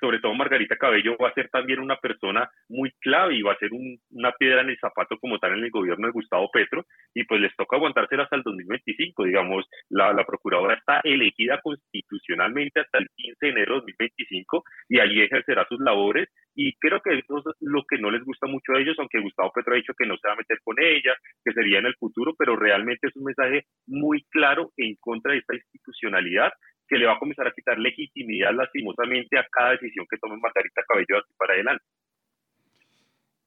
sobre 0.00 0.18
todo 0.18 0.34
Margarita 0.34 0.76
Cabello 0.76 1.16
va 1.22 1.28
a 1.28 1.34
ser 1.34 1.48
también 1.50 1.80
una 1.80 1.96
persona 1.96 2.48
muy 2.68 2.90
clave 3.00 3.36
y 3.36 3.42
va 3.42 3.52
a 3.52 3.58
ser 3.58 3.70
una 4.10 4.32
piedra 4.32 4.62
en 4.62 4.70
el 4.70 4.78
zapato 4.78 5.18
como 5.18 5.38
tal 5.38 5.52
en 5.52 5.64
el 5.64 5.70
gobierno 5.70 6.06
de 6.06 6.12
Gustavo 6.12 6.50
Petro. 6.52 6.84
Y 7.14 7.24
pues 7.24 7.40
les 7.40 7.54
toca 7.56 7.76
aguantársela 7.76 8.24
hasta 8.24 8.36
el 8.36 8.42
2025, 8.42 9.24
digamos, 9.24 9.66
la, 9.88 10.12
la 10.12 10.24
procuradora 10.24 10.74
está 10.74 11.00
elegida 11.04 11.60
constitucionalmente 11.62 12.80
hasta 12.80 12.98
el 12.98 13.08
15 13.16 13.36
de 13.40 13.52
enero 13.52 13.74
de 13.74 13.80
2025 13.80 14.64
y 14.88 15.00
allí 15.00 15.22
ejercerá 15.22 15.66
sus 15.68 15.80
labores 15.80 16.28
y 16.54 16.74
creo 16.76 17.00
que 17.02 17.18
eso 17.18 17.38
es 17.38 17.44
lo 17.60 17.82
que 17.88 17.98
no 17.98 18.10
les 18.10 18.24
gusta 18.24 18.46
mucho 18.46 18.72
a 18.72 18.80
ellos, 18.80 18.96
aunque 18.98 19.20
Gustavo 19.20 19.50
Petro 19.52 19.74
ha 19.74 19.76
dicho 19.76 19.94
que 19.98 20.06
no 20.06 20.16
se 20.16 20.28
va 20.28 20.34
a 20.34 20.36
meter 20.36 20.58
con 20.62 20.76
ella, 20.80 21.14
que 21.44 21.52
sería 21.52 21.80
en 21.80 21.86
el 21.86 21.96
futuro, 21.96 22.34
pero 22.38 22.56
realmente 22.56 23.08
es 23.08 23.16
un 23.16 23.24
mensaje 23.24 23.66
muy 23.86 24.24
claro 24.30 24.72
en 24.76 24.94
contra 25.00 25.32
de 25.32 25.38
esta 25.38 25.54
institucionalidad 25.56 26.52
que 26.86 26.96
le 26.96 27.06
va 27.06 27.14
a 27.14 27.18
comenzar 27.18 27.46
a 27.46 27.52
quitar 27.52 27.78
legitimidad 27.78 28.52
lastimosamente 28.54 29.38
a 29.38 29.46
cada 29.50 29.72
decisión 29.72 30.06
que 30.08 30.18
tome 30.18 30.36
Margarita 30.36 30.82
Cabello 30.86 31.18
aquí 31.18 31.32
para 31.36 31.54
adelante. 31.54 31.84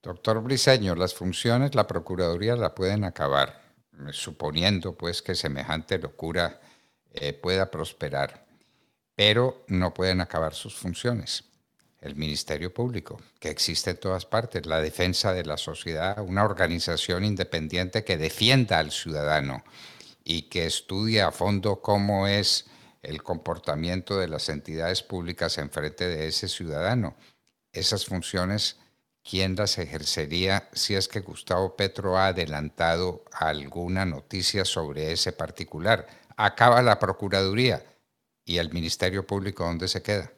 Doctor 0.04 0.44
Briseño, 0.44 0.96
las 0.96 1.16
funciones 1.16 1.76
la 1.76 1.88
Procuraduría 1.88 2.56
la 2.56 2.76
pueden 2.76 3.04
acabar, 3.04 3.62
suponiendo 4.12 4.98
pues 4.98 5.22
que 5.22 5.36
semejante 5.36 5.98
locura 6.00 6.60
eh, 7.14 7.34
pueda 7.34 7.72
prosperar, 7.72 8.46
pero 9.16 9.64
no 9.68 9.94
pueden 9.94 10.22
acabar 10.22 10.54
sus 10.54 10.76
funciones. 10.76 11.57
El 12.00 12.16
Ministerio 12.16 12.74
Público, 12.74 13.20
que 13.40 13.50
existe 13.50 13.92
en 13.92 14.00
todas 14.00 14.26
partes, 14.26 14.66
la 14.66 14.80
defensa 14.80 15.34
de 15.34 15.44
la 15.44 15.58
sociedad, 15.58 16.20
una 16.20 16.44
organización 16.46 17.26
independiente 17.26 18.04
que 18.04 18.18
defienda 18.18 18.78
al 18.78 18.92
ciudadano 18.92 19.64
y 20.24 20.44
que 20.44 20.68
estudie 20.68 21.22
a 21.22 21.32
fondo 21.32 21.82
cómo 21.82 22.28
es 22.28 22.66
el 23.02 23.24
comportamiento 23.24 24.20
de 24.20 24.28
las 24.28 24.50
entidades 24.50 25.02
públicas 25.02 25.58
en 25.58 25.72
frente 25.72 26.08
de 26.08 26.28
ese 26.28 26.48
ciudadano. 26.48 27.16
Esas 27.72 28.06
funciones, 28.06 28.78
¿quién 29.24 29.56
las 29.56 29.78
ejercería 29.78 30.70
si 30.74 30.96
es 30.96 31.08
que 31.08 31.22
Gustavo 31.22 31.76
Petro 31.76 32.18
ha 32.18 32.28
adelantado 32.28 33.24
alguna 33.32 34.06
noticia 34.06 34.66
sobre 34.66 35.12
ese 35.12 35.32
particular? 35.32 36.08
Acaba 36.36 36.82
la 36.82 37.00
Procuraduría 37.00 37.84
y 38.46 38.58
el 38.58 38.72
Ministerio 38.72 39.26
Público, 39.26 39.64
¿dónde 39.64 39.88
se 39.88 40.04
queda? 40.04 40.32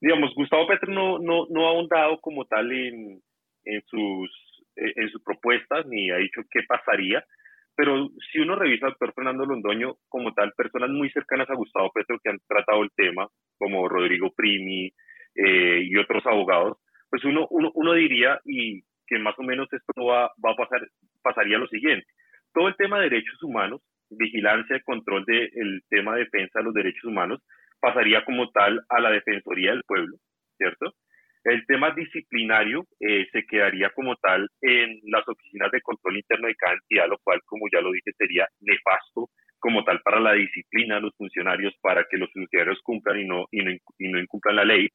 Digamos, 0.00 0.34
Gustavo 0.34 0.66
Petro 0.66 0.92
no, 0.92 1.18
no, 1.18 1.46
no 1.50 1.66
ha 1.66 1.70
ahondado 1.70 2.20
como 2.20 2.44
tal 2.44 2.70
en, 2.70 3.20
en, 3.64 3.82
sus, 3.86 4.30
en 4.76 5.08
sus 5.10 5.22
propuestas 5.22 5.86
ni 5.86 6.10
ha 6.10 6.16
dicho 6.16 6.42
qué 6.50 6.60
pasaría 6.68 7.24
pero 7.78 8.10
si 8.32 8.40
uno 8.40 8.56
revisa 8.56 8.86
al 8.86 8.92
doctor 8.94 9.14
Fernando 9.14 9.46
Londoño 9.46 9.98
como 10.08 10.34
tal, 10.34 10.52
personas 10.56 10.90
muy 10.90 11.10
cercanas 11.10 11.48
a 11.48 11.54
Gustavo 11.54 11.92
Petro 11.94 12.18
que 12.20 12.28
han 12.28 12.40
tratado 12.48 12.82
el 12.82 12.90
tema, 12.96 13.28
como 13.56 13.88
Rodrigo 13.88 14.32
Primi 14.34 14.92
eh, 15.36 15.82
y 15.84 15.96
otros 15.96 16.26
abogados, 16.26 16.78
pues 17.08 17.22
uno, 17.22 17.46
uno, 17.50 17.70
uno, 17.74 17.92
diría 17.92 18.40
y 18.44 18.82
que 19.06 19.20
más 19.20 19.38
o 19.38 19.44
menos 19.44 19.72
esto 19.72 20.04
va, 20.04 20.32
va 20.44 20.50
a 20.54 20.56
pasar, 20.56 20.88
pasaría 21.22 21.56
lo 21.56 21.68
siguiente. 21.68 22.04
Todo 22.52 22.66
el 22.66 22.74
tema 22.74 22.98
de 22.98 23.10
derechos 23.10 23.40
humanos, 23.44 23.80
vigilancia 24.10 24.80
control 24.80 25.24
del 25.24 25.82
tema 25.88 26.16
de 26.16 26.24
defensa 26.24 26.58
de 26.58 26.64
los 26.64 26.74
derechos 26.74 27.04
humanos, 27.04 27.40
pasaría 27.80 28.24
como 28.24 28.50
tal 28.50 28.80
a 28.88 29.00
la 29.00 29.10
Defensoría 29.10 29.70
del 29.72 29.84
Pueblo, 29.84 30.16
¿cierto? 30.56 30.94
El 31.44 31.64
tema 31.66 31.92
disciplinario 31.92 32.84
eh, 33.00 33.26
se 33.32 33.44
quedaría 33.46 33.90
como 33.90 34.16
tal 34.16 34.48
en 34.60 35.00
las 35.04 35.26
oficinas 35.26 35.70
de 35.70 35.80
control 35.80 36.16
interno 36.16 36.48
de 36.48 36.54
cada 36.56 36.74
entidad, 36.74 37.08
lo 37.08 37.18
cual, 37.22 37.40
como 37.46 37.66
ya 37.72 37.80
lo 37.80 37.92
dije, 37.92 38.10
sería 38.18 38.46
nefasto 38.60 39.30
como 39.58 39.84
tal 39.84 40.00
para 40.02 40.20
la 40.20 40.32
disciplina 40.32 40.96
de 40.96 41.02
los 41.02 41.16
funcionarios, 41.16 41.74
para 41.80 42.04
que 42.10 42.16
los 42.16 42.30
funcionarios 42.32 42.80
cumplan 42.82 43.20
y 43.20 43.24
no, 43.24 43.46
y 43.50 43.62
no, 43.62 44.20
incumplan 44.20 44.56
la 44.56 44.64
ley. 44.64 44.88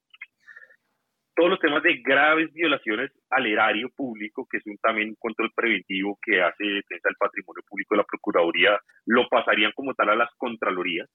Todos 1.36 1.50
los 1.50 1.60
temas 1.60 1.82
de 1.82 1.98
graves 2.04 2.54
violaciones 2.54 3.12
al 3.32 3.48
erario 3.48 3.90
público, 3.96 4.46
que 4.50 4.58
es 4.58 4.64
un 4.68 4.78
también 4.78 5.16
control 5.18 5.52
preventivo 5.56 6.20
que 6.22 6.42
hace 6.42 6.64
defensa 6.64 7.10
del 7.10 7.18
patrimonio 7.18 7.64
público 7.68 7.96
de 7.96 7.98
la 7.98 8.06
Procuraduría, 8.06 8.80
lo 9.08 9.28
pasarían 9.28 9.72
como 9.74 9.96
tal 9.96 10.10
a 10.10 10.16
las 10.16 10.30
Contralorías. 10.38 11.10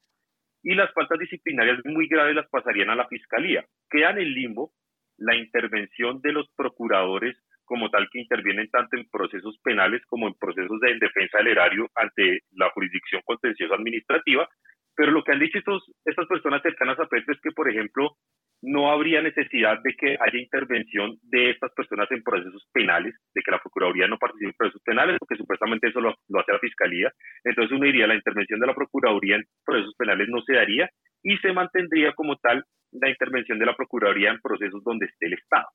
Y 0.63 0.75
las 0.75 0.93
faltas 0.93 1.19
disciplinarias 1.19 1.79
muy 1.85 2.09
graves 2.09 2.35
las 2.35 2.49
pasarían 2.49 2.91
a 2.91 2.97
la 2.97 3.09
Fiscalía. 3.09 3.65
Quedan 3.91 4.19
en 4.19 4.33
limbo 4.33 4.73
la 5.19 5.37
intervención 5.37 6.21
de 6.21 6.33
los 6.33 6.49
procuradores 6.57 7.37
como 7.65 7.91
tal 7.91 8.09
que 8.11 8.21
intervienen 8.21 8.71
tanto 8.71 8.97
en 8.97 9.09
procesos 9.11 9.59
penales 9.63 10.03
como 10.07 10.27
en 10.27 10.35
procesos 10.35 10.81
de 10.81 10.99
defensa 10.99 11.39
del 11.39 11.49
erario 11.49 11.87
ante 11.95 12.41
la 12.53 12.71
jurisdicción 12.71 13.21
contenciosa 13.25 13.75
administrativa. 13.75 14.49
Pero 14.97 15.13
lo 15.13 15.23
que 15.23 15.33
han 15.33 15.39
dicho 15.39 15.59
estos, 15.59 15.85
estas 16.05 16.27
personas 16.27 16.63
cercanas 16.63 16.99
a 16.99 17.07
Petro 17.07 17.33
es 17.33 17.41
que, 17.41 17.53
por 17.53 17.71
ejemplo, 17.71 18.17
no 18.63 18.91
habría 18.91 19.23
necesidad 19.23 19.79
de 19.85 19.95
que 19.95 20.17
haya 20.19 20.39
intervención 20.41 21.17
de 21.23 21.51
estas 21.51 21.73
personas 21.75 22.11
en 22.11 22.25
procesos 22.25 22.67
penales, 22.73 23.15
de 23.33 23.43
que 23.43 23.51
la 23.53 23.61
Procuraduría 23.61 24.09
no 24.09 24.19
participe 24.19 24.51
en 24.51 24.57
procesos 24.57 24.83
penales, 24.83 25.17
porque 25.21 25.37
supuestamente 25.37 25.89
eso 25.89 26.01
lo, 26.01 26.17
lo 26.29 26.41
hace 26.41 26.53
la 26.53 26.59
Fiscalía. 26.59 27.13
Entonces 27.51 27.77
uno 27.77 27.87
diría, 27.87 28.07
la 28.07 28.15
intervención 28.15 28.61
de 28.61 28.67
la 28.67 28.75
Procuraduría 28.75 29.37
en 29.37 29.45
procesos 29.65 29.95
penales 29.97 30.29
no 30.29 30.41
se 30.43 30.55
daría 30.55 30.89
y 31.23 31.37
se 31.39 31.53
mantendría 31.53 32.13
como 32.13 32.37
tal 32.37 32.65
la 32.93 33.09
intervención 33.09 33.59
de 33.59 33.67
la 33.67 33.77
Procuraduría 33.77 34.31
en 34.31 34.41
procesos 34.41 34.83
donde 34.85 35.07
esté 35.07 35.27
el 35.27 35.35
Estado. 35.35 35.67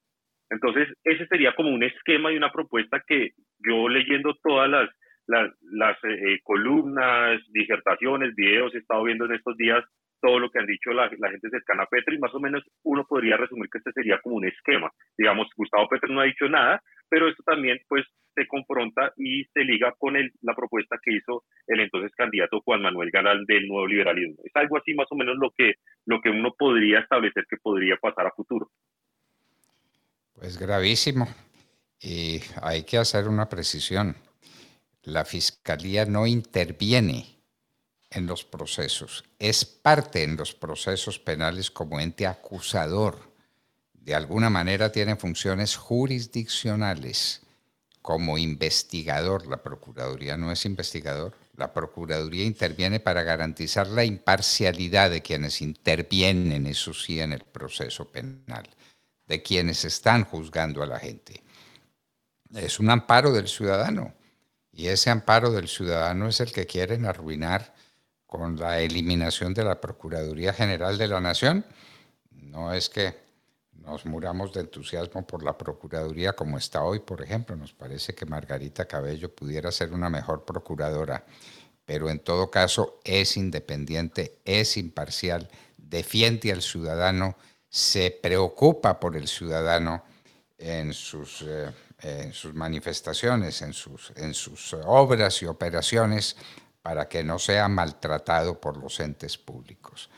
Entonces, 0.50 0.88
ese 1.04 1.26
sería 1.28 1.56
como 1.56 1.70
un 1.70 1.84
esquema 1.84 2.32
y 2.32 2.38
una 2.38 2.52
propuesta 2.52 3.02
que 3.08 3.32
yo 3.60 3.90
leyendo 3.90 4.36
todas 4.44 4.70
las, 4.70 5.98
eh, 6.04 6.40
columnas, 6.44 7.42
disertaciones, 7.50 8.36
videos, 8.36 8.74
he 8.76 8.80
estado 8.80 9.04
viendo 9.04 9.26
en 9.26 9.34
estos 9.34 9.58
días 9.58 9.84
todo 10.24 10.40
lo 10.40 10.50
que 10.50 10.60
han 10.60 10.66
dicho 10.66 10.92
la, 10.94 11.10
gente 11.10 11.50
cercana 11.50 11.84
a 11.84 11.88
Petro 11.88 12.16
y 12.16 12.18
más 12.18 12.34
o 12.34 12.40
menos 12.40 12.64
uno 12.84 13.06
podría 13.06 13.36
resumir 13.36 13.70
que 13.70 13.80
este 13.80 13.92
sería 13.92 14.22
como 14.24 14.38
un 14.38 14.46
esquema. 14.46 14.90
Digamos, 15.18 15.50
Gustavo 15.58 15.90
Petro 15.90 16.14
no 16.14 16.22
ha 16.22 16.24
dicho 16.24 16.48
nada, 16.48 16.82
pero 17.10 17.28
esto 17.28 17.44
también 17.44 17.78
pues 17.90 18.06
se 18.34 18.48
confronta 18.48 19.12
y 19.18 19.44
se 19.54 19.66
liga 19.66 19.94
con 19.98 20.16
el, 20.16 20.32
la 20.42 20.56
propuesta 20.56 20.96
que 21.04 21.18
hizo 21.18 21.44
el 21.68 21.82
entonces 21.82 22.14
candidato 22.16 22.62
Juan 22.62 22.82
Manuel 22.82 23.12
Galán 23.12 23.44
del 23.46 23.68
nuevo 23.68 23.86
liberalismo. 23.86 24.42
Es 24.46 24.56
algo 24.56 24.78
así 24.78 24.94
más 24.94 25.08
o 25.12 25.16
menos 25.16 25.36
lo 25.38 25.52
que, 25.52 25.74
lo 26.06 26.22
que 26.22 26.30
uno 26.30 26.54
podría 26.58 27.00
establecer 27.00 27.44
que 27.50 27.58
podría 27.58 27.98
pasar 27.98 28.26
a 28.26 28.32
futuro. 28.32 28.70
Pues 30.36 30.58
gravísimo. 30.58 31.28
Y 32.00 32.40
hay 32.62 32.86
que 32.86 32.98
hacer 32.98 33.28
una 33.28 33.50
precisión. 33.50 34.16
La 35.04 35.26
fiscalía 35.26 36.06
no 36.06 36.26
interviene 36.26 37.33
en 38.14 38.28
los 38.28 38.44
procesos, 38.44 39.24
es 39.40 39.66
parte 39.66 40.24
en 40.24 40.36
los 40.36 40.54
procesos 40.54 41.20
penales 41.20 41.72
como 41.72 42.00
ente 42.00 42.28
acusador. 42.28 43.32
De 43.94 44.16
alguna 44.16 44.50
manera 44.50 44.92
tiene 44.92 45.16
funciones 45.16 45.76
jurisdiccionales 45.76 47.42
como 48.02 48.38
investigador. 48.38 49.48
La 49.48 49.64
Procuraduría 49.64 50.38
no 50.38 50.52
es 50.52 50.66
investigador. 50.66 51.36
La 51.56 51.74
Procuraduría 51.74 52.44
interviene 52.44 53.00
para 53.00 53.24
garantizar 53.24 53.88
la 53.88 54.04
imparcialidad 54.04 55.10
de 55.10 55.22
quienes 55.22 55.62
intervienen, 55.62 56.68
eso 56.68 56.94
sí, 56.94 57.20
en 57.20 57.32
el 57.32 57.44
proceso 57.44 58.12
penal, 58.12 58.70
de 59.28 59.42
quienes 59.42 59.86
están 59.86 60.26
juzgando 60.26 60.84
a 60.84 60.88
la 60.88 61.00
gente. 61.00 61.42
Es 62.54 62.80
un 62.80 62.90
amparo 62.90 63.32
del 63.32 63.48
ciudadano 63.48 64.14
y 64.72 64.88
ese 64.88 65.10
amparo 65.10 65.52
del 65.52 65.68
ciudadano 65.68 66.28
es 66.28 66.40
el 66.40 66.52
que 66.52 66.66
quieren 66.66 67.06
arruinar 67.06 67.74
con 68.34 68.56
la 68.56 68.80
eliminación 68.80 69.54
de 69.54 69.64
la 69.64 69.80
Procuraduría 69.80 70.54
General 70.54 70.98
de 70.98 71.08
la 71.08 71.22
Nación. 71.22 71.64
No 72.32 72.74
es 72.74 72.90
que 72.90 73.14
nos 73.76 74.08
muramos 74.08 74.52
de 74.54 74.62
entusiasmo 74.62 75.28
por 75.28 75.44
la 75.44 75.56
Procuraduría 75.56 76.34
como 76.34 76.58
está 76.58 76.84
hoy, 76.84 76.98
por 76.98 77.22
ejemplo. 77.22 77.56
Nos 77.56 77.74
parece 77.74 78.16
que 78.16 78.26
Margarita 78.26 78.86
Cabello 78.86 79.30
pudiera 79.36 79.72
ser 79.72 79.94
una 79.94 80.10
mejor 80.10 80.46
procuradora, 80.46 81.24
pero 81.86 82.10
en 82.10 82.18
todo 82.22 82.50
caso 82.50 83.00
es 83.04 83.38
independiente, 83.38 84.40
es 84.46 84.78
imparcial, 84.78 85.48
defiende 85.78 86.52
al 86.52 86.64
ciudadano, 86.64 87.38
se 87.70 88.10
preocupa 88.10 89.00
por 89.00 89.16
el 89.16 89.28
ciudadano 89.28 90.06
en 90.58 90.92
sus, 90.92 91.46
eh, 91.48 91.72
manifestaciones, 92.54 93.62
en 93.62 93.74
sus 94.34 94.74
obras 94.74 95.40
y 95.44 95.46
operaciones, 95.46 96.36
para 96.84 97.10
que 97.10 97.24
no 97.24 97.40
sea 97.40 97.68
maltratado 97.68 98.60
por 98.62 98.78
los 98.78 99.00
entes 99.00 99.38
públicos. 99.38 100.12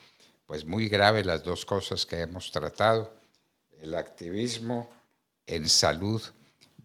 Pues 0.45 0.65
muy 0.65 0.89
grave 0.89 1.24
las 1.24 1.43
dos 1.43 1.65
cosas 1.65 2.05
que 2.05 2.22
hemos 2.22 2.51
tratado 2.51 3.13
el 3.81 3.95
activismo 3.95 4.89
en 5.45 5.69
salud 5.69 6.22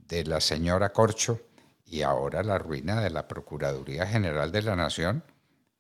de 0.06 0.25
la 0.25 0.40
señora 0.40 0.90
Corcho 0.90 1.40
y 1.87 2.02
ahora 2.02 2.42
la 2.42 2.58
ruina 2.58 3.00
de 3.00 3.10
la 3.10 3.26
Procuraduría 3.26 4.06
General 4.06 4.52
de 4.52 4.62
la 4.62 4.76
Nación, 4.76 5.22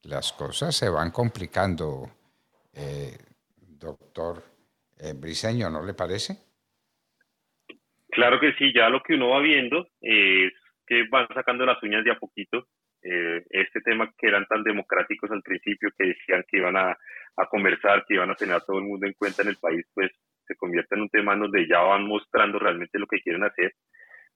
las 0.02 0.32
cosas 0.32 0.74
se 0.74 0.88
van 0.88 1.10
complicando, 1.10 2.10
eh, 2.72 3.16
doctor 3.78 4.42
eh, 4.98 5.12
Briseño, 5.14 5.70
¿no 5.70 5.84
le 5.84 5.94
parece? 5.94 6.36
Claro 8.08 8.40
que 8.40 8.52
sí, 8.54 8.72
ya 8.74 8.88
lo 8.88 9.02
que 9.02 9.14
uno 9.14 9.28
va 9.28 9.40
viendo 9.40 9.86
es 10.00 10.52
que 10.86 11.04
van 11.10 11.28
sacando 11.32 11.64
las 11.64 11.80
uñas 11.82 12.02
de 12.02 12.10
a 12.10 12.18
poquito. 12.18 12.66
Eh, 13.02 13.42
este 13.50 13.80
tema 13.80 14.12
que 14.18 14.28
eran 14.28 14.46
tan 14.46 14.62
democráticos 14.62 15.30
al 15.30 15.42
principio, 15.42 15.90
que 15.96 16.08
decían 16.08 16.44
que 16.48 16.58
iban 16.58 16.76
a, 16.76 16.90
a 16.90 17.46
conversar, 17.48 18.04
que 18.06 18.14
iban 18.14 18.30
a 18.30 18.34
tener 18.34 18.56
a 18.56 18.60
todo 18.60 18.78
el 18.78 18.84
mundo 18.84 19.06
en 19.06 19.14
cuenta 19.14 19.42
en 19.42 19.48
el 19.48 19.56
país, 19.56 19.86
pues 19.94 20.10
se 20.46 20.56
convierte 20.56 20.94
en 20.96 21.02
un 21.02 21.08
tema 21.08 21.36
donde 21.36 21.66
ya 21.66 21.80
van 21.80 22.06
mostrando 22.06 22.58
realmente 22.58 22.98
lo 22.98 23.06
que 23.06 23.20
quieren 23.20 23.44
hacer. 23.44 23.72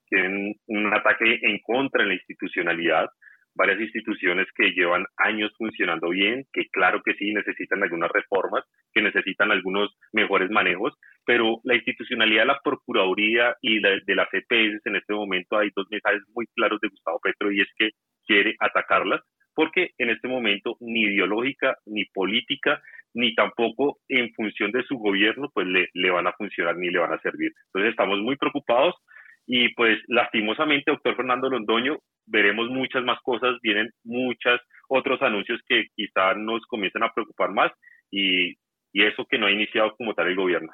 Tienen 0.09 0.55
un 0.67 0.95
ataque 0.95 1.41
en 1.43 1.59
contra 1.61 2.03
de 2.03 2.09
la 2.09 2.15
institucionalidad, 2.15 3.09
varias 3.55 3.81
instituciones 3.81 4.47
que 4.55 4.71
llevan 4.71 5.05
años 5.17 5.53
funcionando 5.57 6.11
bien, 6.11 6.45
que 6.53 6.69
claro 6.71 7.03
que 7.05 7.15
sí 7.15 7.33
necesitan 7.33 7.83
algunas 7.83 8.11
reformas, 8.11 8.65
que 8.93 9.03
necesitan 9.03 9.51
algunos 9.51 9.97
mejores 10.13 10.51
manejos, 10.51 10.95
pero 11.25 11.61
la 11.65 11.75
institucionalidad 11.75 12.43
de 12.43 12.47
la 12.47 12.61
Procuraduría 12.63 13.57
y 13.61 13.81
de 13.81 14.15
las 14.15 14.29
EPS 14.33 14.87
en 14.87 14.97
este 14.97 15.15
momento 15.15 15.59
hay 15.59 15.71
dos 15.75 15.87
mensajes 15.91 16.23
muy 16.35 16.47
claros 16.55 16.81
de 16.81 16.89
Gustavo 16.89 17.21
Petro 17.23 17.53
y 17.53 17.61
es 17.61 17.69
que 17.77 17.91
quiere 18.27 18.55
atacarlas 18.59 19.21
porque 19.55 19.91
en 19.99 20.11
este 20.11 20.29
momento 20.29 20.77
ni 20.81 21.03
ideológica 21.03 21.77
ni 21.87 22.05
política 22.07 22.83
ni 23.15 23.35
tampoco 23.35 23.99
en 24.09 24.33
función 24.35 24.73
de 24.73 24.83
su 24.83 24.99
gobierno, 24.99 25.49
pues 25.55 25.69
le, 25.69 25.89
le 25.95 26.11
van 26.11 26.27
a 26.27 26.33
funcionar 26.33 26.77
ni 26.77 26.91
le 26.91 26.99
van 26.99 27.13
a 27.13 27.21
servir. 27.21 27.53
Entonces 27.67 27.91
estamos 27.91 28.19
muy 28.19 28.37
preocupados 28.37 28.97
y 29.47 29.73
pues 29.75 29.99
lastimosamente, 30.09 30.91
doctor 30.91 31.17
Fernando 31.17 31.49
Londoño, 31.49 31.99
veremos 32.27 32.69
muchas 32.71 33.05
más 33.05 33.21
cosas, 33.23 33.57
vienen 33.63 33.91
muchos 34.03 34.61
otros 34.89 35.21
anuncios 35.23 35.61
que 35.69 35.87
quizá 35.95 36.35
nos 36.35 36.63
comiencen 36.67 37.03
a 37.03 37.13
preocupar 37.13 37.51
más 37.51 37.71
y, 38.11 38.55
y 38.93 39.05
eso 39.05 39.27
que 39.29 39.39
no 39.39 39.47
ha 39.47 39.53
iniciado 39.53 39.95
como 39.97 40.15
tal 40.15 40.29
el 40.29 40.37
gobierno. 40.37 40.73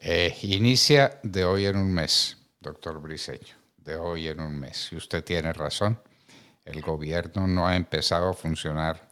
Eh, 0.00 0.32
inicia 0.42 1.10
de 1.22 1.44
hoy 1.44 1.66
en 1.66 1.76
un 1.76 1.94
mes, 1.94 2.56
doctor 2.60 3.02
Briseño, 3.02 3.59
de 3.90 3.96
hoy 3.96 4.28
en 4.28 4.40
un 4.40 4.58
mes. 4.58 4.92
Y 4.92 4.96
usted 4.96 5.24
tiene 5.24 5.52
razón, 5.52 6.00
el 6.64 6.80
gobierno 6.80 7.46
no 7.46 7.66
ha 7.66 7.74
empezado 7.74 8.30
a 8.30 8.34
funcionar 8.34 9.08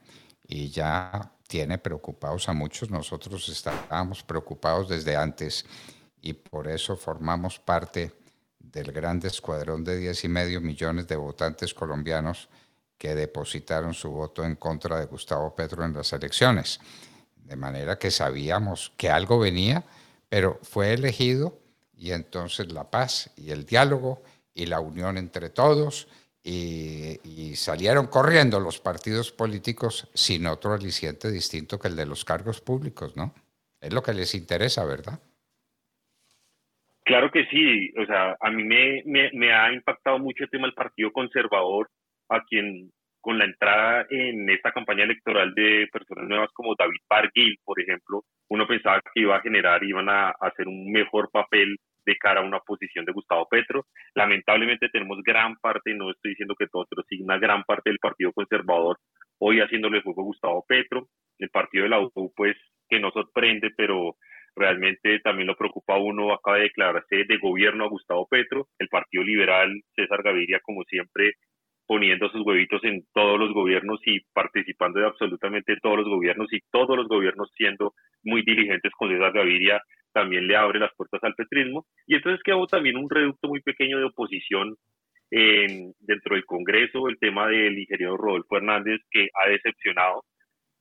y 0.47 0.71
ya 0.71 1.33
tiene 1.49 1.79
preocupados 1.79 2.49
a 2.49 2.53
muchos. 2.53 2.91
Nosotros 2.91 3.49
estábamos 3.49 4.23
preocupados 4.23 4.89
desde 4.89 5.17
antes 5.17 5.67
y 6.21 6.33
por 6.33 6.69
eso 6.69 6.97
formamos 6.97 7.59
parte 7.59 8.13
del 8.59 8.93
gran 8.93 9.21
escuadrón 9.25 9.83
de 9.83 9.97
10 9.97 10.25
y 10.25 10.29
medio 10.29 10.61
millones 10.61 11.09
de 11.09 11.17
votantes 11.17 11.75
colombianos 11.75 12.49
que 12.97 13.15
depositaron 13.15 13.95
su 13.95 14.11
voto 14.11 14.45
en 14.45 14.57
contra 14.57 15.01
de 15.01 15.07
Gustavo 15.07 15.55
Petro 15.55 15.85
en 15.85 15.95
las 15.95 16.13
elecciones. 16.13 16.79
De 17.37 17.57
manera 17.57 17.99
que 17.99 18.11
sabíamos 18.11 18.93
que 18.97 19.09
algo 19.11 19.39
venía, 19.39 19.85
pero 20.29 20.61
fue 20.63 20.93
elegido 20.93 21.59
y 21.97 22.13
entonces 22.13 22.71
la 22.71 22.91
paz 22.91 23.31
y 23.37 23.51
el 23.51 23.65
diálogo 23.65 24.23
y 24.59 24.67
la 24.67 24.81
unión 24.81 25.17
entre 25.17 25.51
todos 25.51 26.09
y, 26.43 27.55
salieron 27.57 28.07
corriendo 28.07 28.61
los 28.61 28.81
partidos 28.81 29.33
políticos 29.33 30.11
sin 30.15 30.47
otro 30.47 30.73
aliciente 30.73 31.31
distinto 31.31 31.79
que 31.79 31.89
el 31.89 31.97
de 31.97 32.07
los 32.07 32.25
cargos 32.25 32.61
públicos, 32.61 33.17
¿no? 33.17 33.35
Es 33.81 33.93
lo 33.93 34.03
que 34.03 34.15
les 34.15 34.35
interesa, 34.35 34.85
¿verdad? 34.85 35.21
Claro 37.05 37.31
que 37.31 37.47
sí, 37.47 37.93
o 37.99 38.07
sea, 38.07 38.37
a 38.41 38.51
mí 38.51 38.65
me, 38.65 39.53
ha 39.53 39.73
impactado 39.73 40.19
mucho 40.19 40.45
el 40.45 40.51
tema 40.51 40.67
del 40.67 40.75
Partido 40.75 41.11
Conservador, 41.11 41.89
a 42.29 42.43
quien 42.45 42.91
con 43.21 43.39
la 43.39 43.45
entrada 43.45 44.07
en 44.11 44.49
esta 44.49 44.73
campaña 44.73 45.05
electoral 45.05 45.53
de 45.55 45.89
personas 45.93 46.29
nuevas 46.29 46.51
como 46.53 46.75
David 46.79 47.01
Barguil, 47.09 47.57
por 47.65 47.81
ejemplo, 47.81 48.23
uno 48.49 48.67
pensaba 48.67 49.01
que 49.01 49.21
iba 49.21 49.37
a 49.37 49.43
generar, 49.43 49.83
iban 49.85 50.09
a 50.09 50.31
hacer 50.41 50.69
un 50.69 50.91
mejor 50.93 51.31
papel 51.31 51.77
de 52.09 52.17
cara 52.17 52.41
a 52.41 52.45
una 52.45 52.61
posición 52.61 53.05
de 53.05 53.13
Gustavo 53.13 53.47
Petro. 53.51 53.85
Lamentablemente 54.15 54.89
tenemos 54.89 55.19
gran 55.23 55.57
parte, 55.57 55.95
no 55.95 56.11
estoy 56.11 56.31
diciendo 56.31 56.55
que 56.59 56.67
todos, 56.67 56.87
pero 56.89 57.03
sí 57.09 57.21
una 57.21 57.39
gran 57.39 57.63
parte 57.65 57.91
del 57.91 57.99
Partido 57.99 58.33
Conservador 58.33 58.97
hoy 59.39 59.61
haciéndole 59.61 60.03
juego 60.03 60.23
a 60.23 60.25
Gustavo 60.25 60.65
Petro. 60.67 61.09
El 61.39 61.51
partido 61.51 61.85
de 61.85 61.91
la 61.91 62.01
U, 62.01 62.11
pues, 62.35 62.57
que 62.89 62.99
no 62.99 63.11
sorprende, 63.11 63.71
pero 63.77 64.17
realmente 64.57 65.21
también 65.21 65.47
lo 65.47 65.55
preocupa 65.55 65.95
a 65.95 65.99
uno, 65.99 66.33
acaba 66.33 66.57
de 66.57 66.65
declararse 66.65 67.25
de 67.29 67.39
gobierno 67.39 67.85
a 67.85 67.89
Gustavo 67.89 68.27
Petro, 68.27 68.67
el 68.79 68.89
Partido 68.89 69.23
Liberal, 69.23 69.71
César 69.95 70.23
Gaviria, 70.23 70.59
como 70.65 70.83
siempre, 70.85 71.35
poniendo 71.87 72.29
sus 72.31 72.45
huevitos 72.45 72.83
en 72.85 73.05
todos 73.15 73.39
los 73.39 73.53
gobiernos 73.53 74.01
y 74.05 74.21
participando 74.33 75.01
de 75.01 75.07
absolutamente 75.07 75.77
todos 75.81 75.99
los 75.99 76.09
gobiernos 76.09 76.53
y 76.53 76.59
todos 76.73 76.97
los 76.97 77.07
gobiernos 77.07 77.51
siendo 77.57 77.93
muy 78.25 78.43
diligentes 78.43 78.93
con 78.99 79.11
César 79.11 79.33
Gaviria 79.33 79.81
también 80.19 80.47
le 80.49 80.57
abre 80.57 80.81
las 80.81 80.95
puertas 80.97 81.23
al 81.23 81.35
petrismo. 81.35 81.87
Y 82.07 82.17
entonces 82.17 82.43
quedó 82.43 82.67
también 82.67 82.97
un 82.97 83.09
reducto 83.09 83.49
muy 83.49 83.61
pequeño 83.61 83.99
de 83.99 84.05
oposición 84.05 84.77
dentro 85.31 86.35
del 86.35 86.45
Congreso, 86.47 87.09
el 87.09 87.19
tema 87.19 87.49
del 87.49 87.79
ingeniero 87.79 88.17
Rodolfo 88.17 88.57
Hernández, 88.57 89.01
que 89.11 89.29
ha 89.35 89.49
decepcionado. 89.49 90.25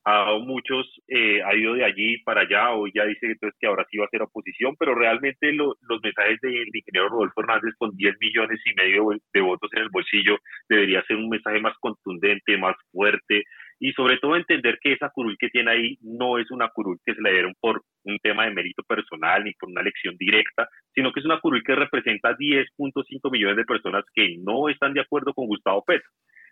A 0.06 0.38
muchos, 0.40 0.88
eh, 1.10 1.44
ha 1.44 1.54
ido 1.54 1.74
de 1.74 1.84
allí 1.84 2.18
para 2.20 2.42
allá, 2.42 2.72
hoy 2.72 2.94
ya 2.96 3.04
dice 3.04 3.26
entonces 3.26 3.60
que 3.60 3.68
ahora 3.68 3.86
sí 3.92 3.98
va 3.98 4.06
a 4.06 4.10
ser 4.10 4.22
oposición, 4.22 4.74
pero 4.80 4.96
realmente 4.96 5.52
los 5.52 5.76
mensajes 6.02 6.40
del 6.40 6.74
ingeniero 6.74 7.10
Rodolfo 7.10 7.42
Hernández 7.42 7.74
con 7.78 7.92
10 7.94 8.16
millones 8.22 8.62
y 8.66 8.74
medio 8.74 9.10
de 9.34 9.42
votos 9.42 9.70
en 9.74 9.84
el 9.84 9.90
bolsillo 9.90 10.38
debería 10.70 11.04
ser 11.04 11.18
un 11.18 11.28
mensaje 11.28 11.60
más 11.60 11.76
contundente, 11.82 12.58
más 12.58 12.78
fuerte, 12.90 13.44
y 13.80 13.92
sobre 13.94 14.18
todo 14.18 14.36
entender 14.36 14.80
que 14.82 14.94
esa 14.94 15.10
curul 15.10 15.38
que 15.40 15.50
tiene 15.50 15.72
ahí 15.72 15.98
no 16.02 16.38
es 16.40 16.50
una 16.52 16.70
curul 16.70 16.98
que 17.06 17.14
se 17.14 17.22
le 17.22 17.32
dieron 17.32 17.54
por 17.60 17.84
un 18.04 18.18
tema 18.20 18.46
de 18.46 18.54
mérito 18.54 18.84
personal 18.84 19.44
ni 19.44 19.54
por 19.54 19.70
una 19.70 19.82
elección 19.82 20.16
directa, 20.18 20.68
sino 20.96 21.12
que 21.12 21.20
es 21.20 21.26
una 21.26 21.40
curul 21.40 21.64
que 21.64 21.76
representa 21.76 22.36
10.5 22.36 23.32
millones 23.32 23.58
de 23.58 23.66
personas 23.66 24.04
que 24.14 24.38
no 24.40 24.70
están 24.70 24.94
de 24.94 25.02
acuerdo 25.02 25.34
con 25.34 25.48
Gustavo 25.48 25.84
Petro. 25.86 26.10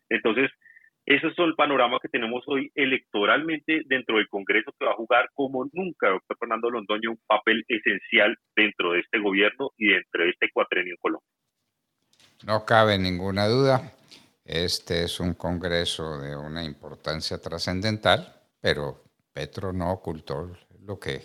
Entonces, 0.09 0.51
ese 1.05 1.27
es 1.27 1.37
el 1.37 1.53
panorama 1.55 1.99
que 2.01 2.09
tenemos 2.09 2.43
hoy 2.47 2.71
electoralmente 2.73 3.83
dentro 3.85 4.17
del 4.17 4.27
Congreso 4.27 4.71
que 4.77 4.85
va 4.85 4.91
a 4.91 4.95
jugar 4.95 5.29
como 5.35 5.65
nunca, 5.71 6.09
doctor 6.09 6.37
Fernando 6.39 6.71
Londoño, 6.71 7.11
un 7.11 7.19
papel 7.27 7.63
esencial 7.67 8.35
dentro 8.55 8.93
de 8.93 9.01
este 9.01 9.19
gobierno 9.19 9.69
y 9.77 9.89
dentro 9.89 10.23
de 10.23 10.31
este 10.31 10.49
cuatrenio 10.51 10.93
en 10.93 10.97
Colombia. 10.99 11.29
No 12.43 12.65
cabe 12.65 12.97
ninguna 12.97 13.47
duda. 13.47 13.81
Este 14.45 15.03
es 15.03 15.19
un 15.19 15.33
Congreso 15.33 16.19
de 16.19 16.35
una 16.35 16.63
importancia 16.63 17.39
trascendental, 17.39 18.41
pero 18.61 19.03
Petro 19.33 19.73
no 19.73 19.91
ocultó 19.91 20.55
lo 20.81 20.99
que, 20.99 21.21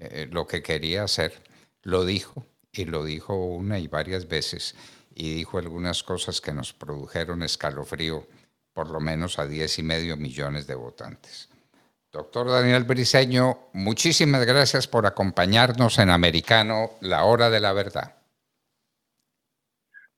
eh, 0.00 0.28
lo 0.30 0.44
que 0.46 0.60
quería 0.60 1.04
hacer. 1.04 1.40
Lo 1.82 2.04
dijo 2.04 2.44
y 2.72 2.84
lo 2.84 3.04
dijo 3.04 3.34
una 3.34 3.78
y 3.78 3.86
varias 3.86 4.26
veces 4.26 4.74
y 5.14 5.34
dijo 5.34 5.58
algunas 5.58 6.02
cosas 6.02 6.40
que 6.40 6.52
nos 6.52 6.72
produjeron 6.72 7.44
escalofrío, 7.44 8.26
por 8.72 8.90
lo 8.90 9.00
menos 9.00 9.38
a 9.38 9.46
diez 9.46 9.78
y 9.78 9.84
medio 9.84 10.16
millones 10.16 10.66
de 10.66 10.74
votantes. 10.74 11.48
Doctor 12.10 12.50
Daniel 12.50 12.84
Briseño, 12.84 13.68
muchísimas 13.72 14.44
gracias 14.46 14.88
por 14.88 15.06
acompañarnos 15.06 15.98
en 15.98 16.10
Americano, 16.10 16.92
la 17.00 17.24
hora 17.24 17.50
de 17.50 17.60
la 17.60 17.72
verdad. 17.72 18.17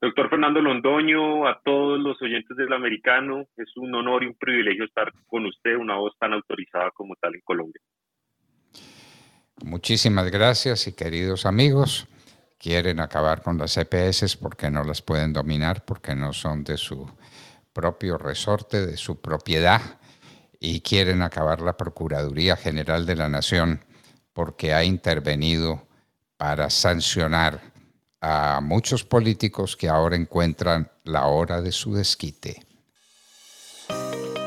Doctor 0.02 0.30
Fernando 0.30 0.62
Londoño, 0.62 1.46
a 1.46 1.60
todos 1.62 2.00
los 2.00 2.20
oyentes 2.22 2.56
del 2.56 2.72
americano, 2.72 3.44
es 3.58 3.76
un 3.76 3.94
honor 3.94 4.22
y 4.22 4.28
un 4.28 4.34
privilegio 4.34 4.86
estar 4.86 5.12
con 5.26 5.44
usted, 5.44 5.76
una 5.76 5.96
voz 5.96 6.14
tan 6.18 6.32
autorizada 6.32 6.90
como 6.92 7.14
tal 7.16 7.34
en 7.34 7.42
Colombia. 7.42 7.82
Muchísimas 9.62 10.30
gracias 10.30 10.86
y 10.86 10.96
queridos 10.96 11.44
amigos, 11.44 12.08
quieren 12.58 12.98
acabar 12.98 13.42
con 13.42 13.58
las 13.58 13.76
EPS 13.76 14.38
porque 14.38 14.70
no 14.70 14.84
las 14.84 15.02
pueden 15.02 15.34
dominar, 15.34 15.84
porque 15.84 16.14
no 16.14 16.32
son 16.32 16.64
de 16.64 16.78
su 16.78 17.06
propio 17.74 18.16
resorte, 18.16 18.86
de 18.86 18.96
su 18.96 19.20
propiedad, 19.20 19.82
y 20.58 20.80
quieren 20.80 21.20
acabar 21.20 21.60
la 21.60 21.76
Procuraduría 21.76 22.56
General 22.56 23.04
de 23.04 23.16
la 23.16 23.28
Nación 23.28 23.80
porque 24.32 24.72
ha 24.72 24.82
intervenido 24.82 25.86
para 26.38 26.70
sancionar 26.70 27.69
a 28.20 28.60
muchos 28.62 29.04
políticos 29.04 29.76
que 29.76 29.88
ahora 29.88 30.16
encuentran 30.16 30.90
la 31.04 31.26
hora 31.26 31.62
de 31.62 31.72
su 31.72 31.94
desquite. 31.94 32.64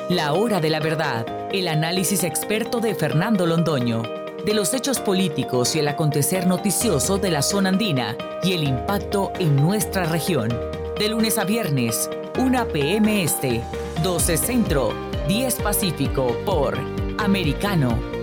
La 0.10 0.34
hora 0.34 0.60
de 0.60 0.70
la 0.70 0.80
verdad, 0.80 1.26
el 1.52 1.68
análisis 1.68 2.24
experto 2.24 2.80
de 2.80 2.94
Fernando 2.94 3.46
Londoño, 3.46 4.04
de 4.46 4.54
los 4.54 4.74
hechos 4.74 5.00
políticos 5.00 5.76
y 5.76 5.80
el 5.80 5.88
acontecer 5.88 6.46
noticioso 6.46 7.18
de 7.18 7.32
la 7.32 7.42
zona 7.42 7.70
andina 7.70 8.18
y 8.44 8.54
el 8.54 8.64
impacto 8.64 9.32
en 9.40 9.56
nuestra 9.56 10.06
región. 10.06 10.50
De 11.00 11.10
lunes 11.10 11.38
a 11.38 11.46
viernes, 11.46 12.10
1 12.38 12.68
p.m. 12.68 13.24
Este, 13.24 13.64
12 14.04 14.38
Centro, 14.38 14.94
10 15.28 15.56
Pacífico 15.56 16.38
por 16.46 16.78
Americano 17.18 18.23